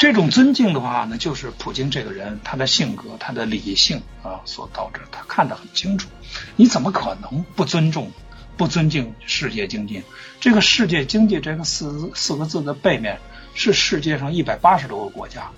[0.00, 6.08] 这种尊敬的话呢，就是普京这个人他的性格、他的理性啊所导致，他看得很清楚，
[6.56, 8.10] 你怎么可能不尊重？
[8.56, 10.02] 不尊敬世界经济，
[10.40, 13.20] 这个世界经济这个四四个字的背面
[13.52, 15.50] 是世界上一百八十多个国家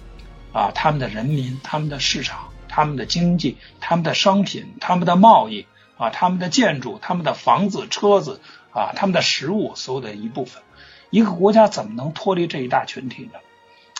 [0.52, 8.40] 啊，他们的人民、他们的市场、他们的经济、他们的商品、他们的贸易啊，他们的建筑、他们的房子、车子
[8.72, 10.64] 啊，他们的食物，所有的一部分。
[11.10, 13.38] 一个国家怎么能脱离这一大群体呢？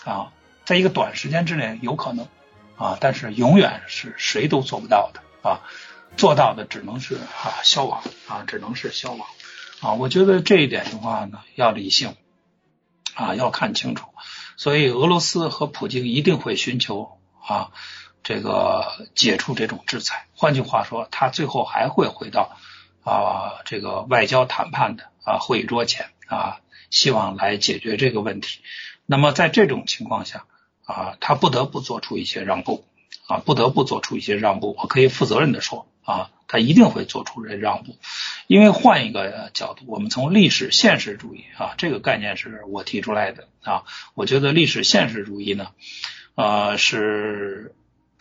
[0.05, 0.32] 啊，
[0.64, 2.28] 在一个短时间之内有可能
[2.76, 5.61] 啊，但是永远是谁都做不到的啊，
[6.16, 9.28] 做到的只能是啊消亡啊，只能是消亡
[9.80, 9.92] 啊。
[9.92, 12.16] 我觉得这一点的话呢，要理性
[13.14, 14.09] 啊，要看清楚。
[14.57, 17.70] 所以俄罗斯和普京一定会寻求啊。
[18.24, 22.57] 这个解除这种制裁，换句话说，他最后还会回到
[23.03, 28.61] 啊这个外交谈判的啊会议桌前啊，希望来解决这个问题。
[29.12, 30.46] 那么在这种情况下
[30.86, 32.86] 啊，他不得不做出一些让步
[33.26, 34.74] 啊，不得不做出一些让步。
[34.78, 37.98] 我可以负责任的说啊，他一定会做出这让步，
[38.46, 43.84] 因为换一个角度，我们从历史现实主义啊这个概念是我提出来的啊，
[44.14, 45.68] 我觉得历史现实主义呢，
[46.34, 47.74] 呃是。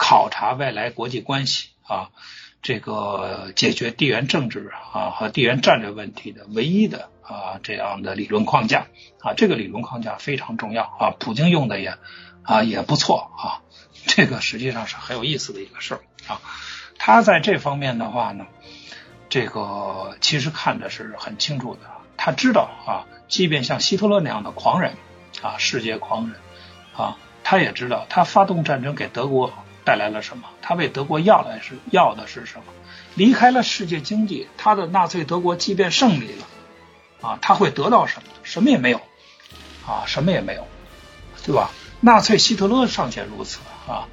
[0.04, 2.10] 考察外来国际关系啊，
[2.62, 8.88] 这个解决地缘政治啊和地缘战略问题的唯一的啊这样的理论框架
[9.20, 11.16] 啊，这个理论框架非常重要啊。
[11.20, 11.98] 普京用的也
[12.44, 13.66] 啊也不错啊，
[14.06, 16.40] 这个实际上是很有意思的一个事儿啊。
[17.00, 18.46] 他在这方面的话呢，
[19.28, 21.82] 这个其实看的是很清楚的，
[22.16, 24.94] 他知道啊，即便像希特勒那样的狂人
[25.42, 26.40] 啊，世界狂人
[26.96, 29.52] 啊，他也知道他发动战争给德国。
[29.84, 30.48] 带来了什么？
[30.62, 32.66] 他为德国要来是要的是什么？
[33.16, 38.30] 离开了世界经济，他的纳粹德国即便胜利了，啊，他会得到什么？
[38.44, 39.02] 什么也没有，
[39.86, 40.66] 啊，什么也没有，
[41.44, 41.72] 对吧？
[42.00, 44.08] 纳粹希特勒尚且如此啊，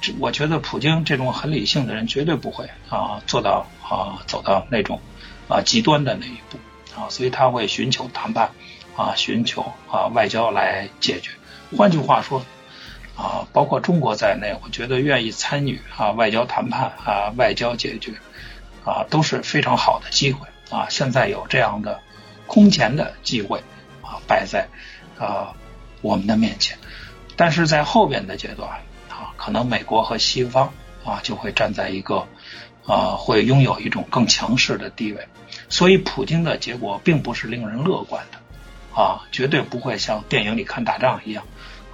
[0.00, 5.00] 这我觉得普京这种很理性的人绝对不会啊做到啊走到那种
[5.48, 6.58] 啊极端的那一步
[7.00, 8.52] 啊，所以他会寻求谈判
[8.96, 11.32] 啊，寻求啊外交来解决。
[11.76, 12.44] 换句话说。
[13.18, 18.12] 啊，包括中国在内，我觉得愿意参与啊外交谈判啊外交解决
[18.84, 20.86] 啊都是非常好的机会啊。
[20.88, 22.00] 现在有这样的
[22.46, 23.58] 空前的机会
[24.02, 24.68] 啊摆在
[25.18, 25.52] 啊
[26.00, 26.78] 我们的面前，
[27.34, 28.70] 但是在后边的阶段
[29.10, 30.72] 啊，可能美国和西方
[31.04, 32.24] 啊就会站在一个
[32.86, 35.26] 啊会拥有一种更强势的地位，
[35.68, 38.38] 所以普京的结果并不是令人乐观的
[38.94, 41.44] 啊，绝对不会像电影里看打仗一样。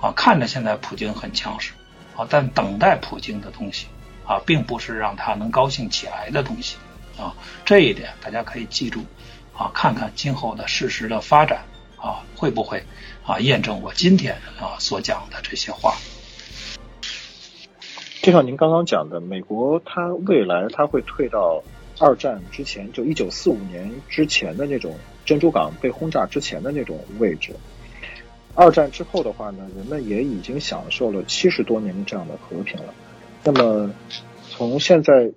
[0.05, 1.73] 啊，看着现在普京很强势，
[2.15, 3.87] 啊，但等待普京的东西
[4.27, 6.77] 啊，并不是让他能高兴起来的东西
[7.19, 7.35] 啊，
[7.65, 9.01] 这一点大家可以记住
[9.57, 11.65] 啊，看看今后的事实的发展
[11.97, 12.85] 啊，会不会
[13.25, 15.95] 啊验证我今天啊所讲的这些话。
[18.21, 21.63] 就像您刚刚讲的，美国它未来它会退到
[21.99, 27.57] 二战之前，就一九四五年之前的那种珍珠港被轰炸之前的那种位置。
[28.57, 32.95] 二战之后的话呢，人们也已经享受了七十多年的这样的和平了。
[33.43, 33.93] 那么，
[34.49, 35.33] 从现在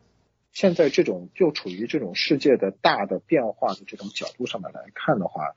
[0.51, 5.55] 现在这种就处于这种世界的大的变化的这种角度上面来看的话，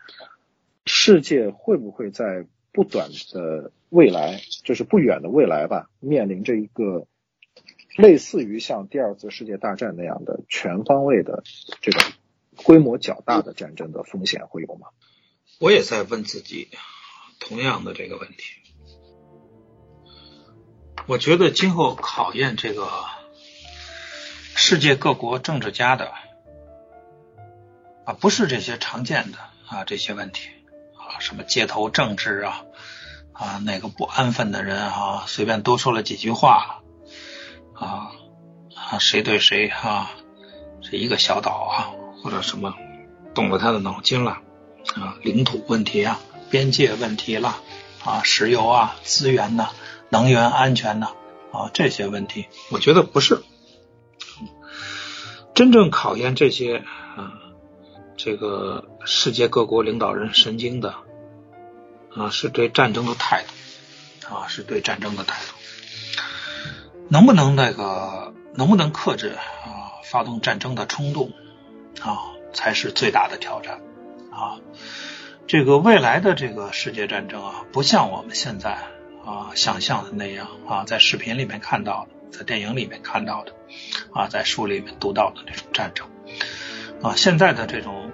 [0.87, 7.07] 世界会不会在不短的未来，就是不远的未来吧，面临着一个
[7.97, 11.45] 类似于像第二次世界大战那样的全方位的
[11.83, 12.03] 这种
[12.65, 14.89] 规模较大的战争的风险会有吗？
[15.61, 16.69] 我也在问自己。
[17.41, 18.55] 同样的这个问题，
[21.07, 22.89] 我觉得今后考验这个
[24.55, 26.13] 世界各国政治家的
[28.05, 30.51] 啊，不是这些常见的啊这些问题
[30.95, 32.63] 啊，什么街头政治啊
[33.33, 36.83] 啊，哪个不安分的人啊，随便多说了几句话
[37.75, 38.13] 啊
[38.77, 40.13] 啊，谁对谁啊，
[40.83, 41.91] 这一个小岛啊，
[42.23, 42.77] 或者什么
[43.35, 44.43] 动了他的脑筋了
[44.95, 46.21] 啊，领土问题啊。
[46.51, 47.63] 边界问题了
[48.05, 49.71] 啊，石油啊，资源呐，
[50.09, 51.13] 能源安全呐
[51.53, 53.43] 啊，这些问题，我觉得不是
[55.55, 57.33] 真正考验这些啊，
[58.17, 60.95] 这个世界各国领导人神经的
[62.15, 65.55] 啊，是对战争的态度啊，是对战争的态度，
[67.09, 71.33] 能不能那个，能不能克制啊，发动战争的冲动
[72.01, 73.81] 啊，才是最大的挑战
[74.33, 74.59] 啊。
[75.51, 78.79] 这个未来的这个世界战争啊，不像我们现在
[79.25, 83.53] 啊想象的那样啊，在视频里面看到的，在电影里面看到的
[84.13, 86.07] 啊，在书里面读到的那种战争
[87.03, 88.13] 啊，现在的这种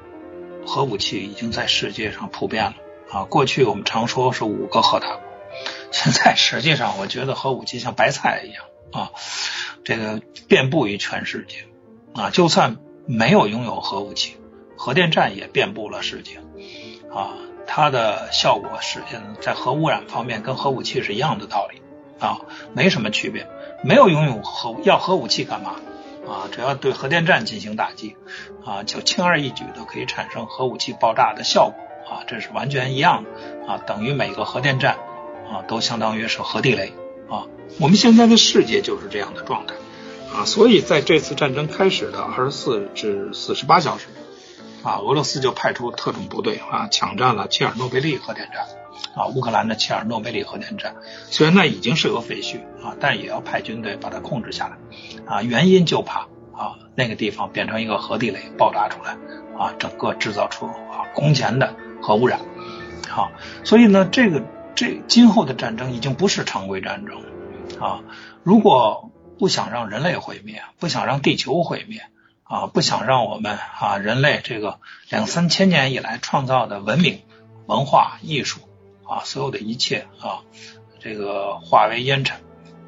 [0.67, 2.77] 核武器已经在世界上普遍了
[3.11, 3.25] 啊。
[3.25, 5.23] 过去我们常说是五个核大国，
[5.93, 9.11] 现在实际上我觉得核武器像白菜一样啊，
[9.85, 11.67] 这个遍布于全世界
[12.15, 12.31] 啊。
[12.31, 14.39] 就算没有拥有核武器，
[14.79, 16.41] 核电站也遍布了世界。
[17.17, 17.33] 啊，
[17.67, 19.01] 它的效果是
[19.41, 21.81] 在核污染方面跟核武器是一样的道理
[22.19, 22.41] 啊，
[22.75, 23.47] 没什么区别。
[23.83, 25.77] 没有拥有核要核武器干嘛
[26.29, 28.17] 啊，只要对核电站进行打击
[28.65, 31.75] 啊，就轻而易举的可以产生核武器爆炸的效果
[32.11, 34.97] 啊，这是完全一样的啊，等于每个核电站
[35.51, 36.93] 啊都相当于是核地雷
[37.31, 37.47] 啊。
[37.81, 39.75] 我们现在的世界就是这样的状态
[40.35, 44.07] 啊，所以在这次战争开始的二十四至四十八小时
[44.87, 48.67] 啊，俄罗斯就派出特种部队啊，抢占了切尔诺贝利核电站。
[49.17, 50.95] 啊，乌克兰的切尔诺贝利核电站
[51.25, 54.77] 虽然那已经是个废墟啊，但也要派军队把它控制下来
[55.27, 55.43] 啊。
[55.43, 59.17] 原因就怕啊那个地方变成一个核地雷爆炸出来
[59.59, 62.41] 啊，整个制造出啊空前的核污染。
[63.09, 63.33] 好，
[63.65, 64.43] 所以呢，这个
[64.75, 67.17] 这今后的战争已经不是常规战争
[67.81, 68.03] 啊。
[68.45, 72.03] 如果不想让人类毁灭，不想让地球毁灭
[72.49, 74.79] 啊，不想让我们啊人类这个
[75.11, 77.23] 两三千年以来创造的文明、
[77.67, 78.61] 文化、艺术。
[79.09, 80.43] 啊，所有的一切啊，
[80.99, 82.39] 这个化为烟尘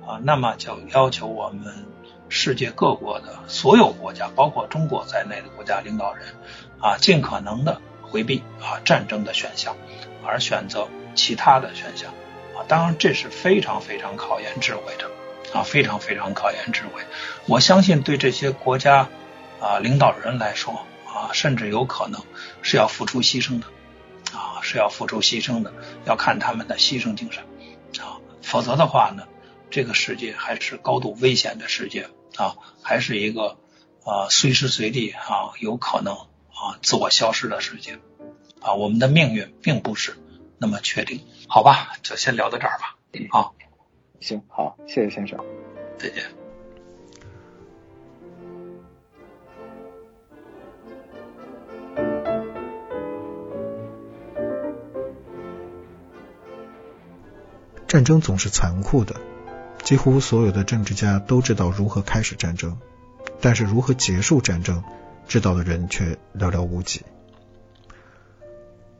[0.04, 1.86] 啊，那么就要求我们
[2.28, 6.34] 世界各国的所有国家，包括中国在内的国家领导人
[6.80, 9.76] 啊，尽可能的回避啊战争的选项，
[10.26, 12.10] 而选择其他的选项
[12.56, 12.66] 啊。
[12.66, 15.08] 当然，这是非常非常考验智慧的
[15.56, 17.02] 啊，非常非常考验智慧。
[17.46, 19.08] 我相信对这些国家
[19.60, 22.22] 啊领导人来说啊，甚至有可能
[22.62, 23.66] 是要付出牺牲的。
[24.30, 25.72] 啊，是要付出牺牲的，
[26.04, 27.44] 要看他们的牺牲精神
[27.98, 29.26] 啊，否则的话呢，
[29.70, 33.56] 这个世界还是高度危险的世界啊，还是一个
[34.04, 38.00] 啊随时随地啊有可能啊自我消失的世界
[38.60, 40.18] 啊，我们的命运并不是
[40.58, 42.96] 那么确定，好吧，就先聊到这儿吧，
[43.30, 43.52] 啊，
[44.20, 45.38] 行，好，谢谢先生，
[45.96, 46.37] 再见。
[57.88, 59.16] 战争总是残酷的，
[59.82, 62.76] 几乎所有的政治家都知道如何开始战争，
[63.40, 64.84] 但是如何结束战争，
[65.26, 67.00] 知道的人却寥寥无几。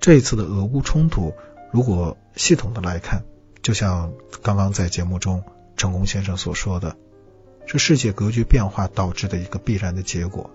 [0.00, 1.34] 这一次的俄乌冲突，
[1.70, 3.24] 如果系统的来看，
[3.60, 5.44] 就像刚刚在节目中
[5.76, 6.96] 成功先生所说的，
[7.66, 10.50] 是世界格局变化导致的一个必然的结果。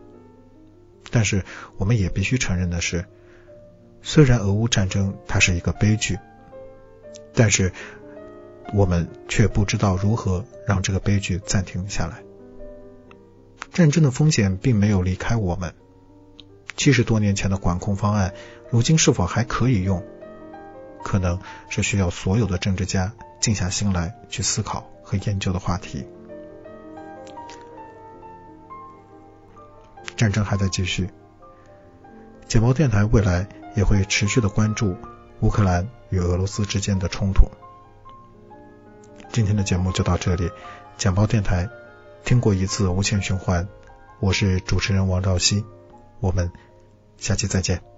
[1.11, 1.45] 但是
[1.77, 3.05] 我们也必须承认的是，
[4.01, 6.17] 虽然俄乌战争它是一个悲剧，
[7.35, 7.71] 但是。
[8.73, 12.23] 我们却不知道如何让这个悲剧暂停下来。
[13.71, 15.73] 战争的风险并没有离开我们。
[16.75, 18.33] 七十多年前的管控方案，
[18.69, 20.03] 如今是否还可以用？
[21.03, 26.05] 可能是需要所有的政治家静下心来去思考和研究的话题。
[30.15, 31.09] 战争还在继续，
[32.47, 34.95] 简报电台未来也会持续的关注
[35.41, 37.47] 乌克兰与俄罗斯之间的冲突。
[39.33, 40.51] 今天的节目就到这里，
[40.95, 41.67] 简报电台
[42.23, 43.67] 听过一次无限循环，
[44.19, 45.65] 我是主持人王兆熙，
[46.19, 46.51] 我们
[47.17, 47.92] 下期再见。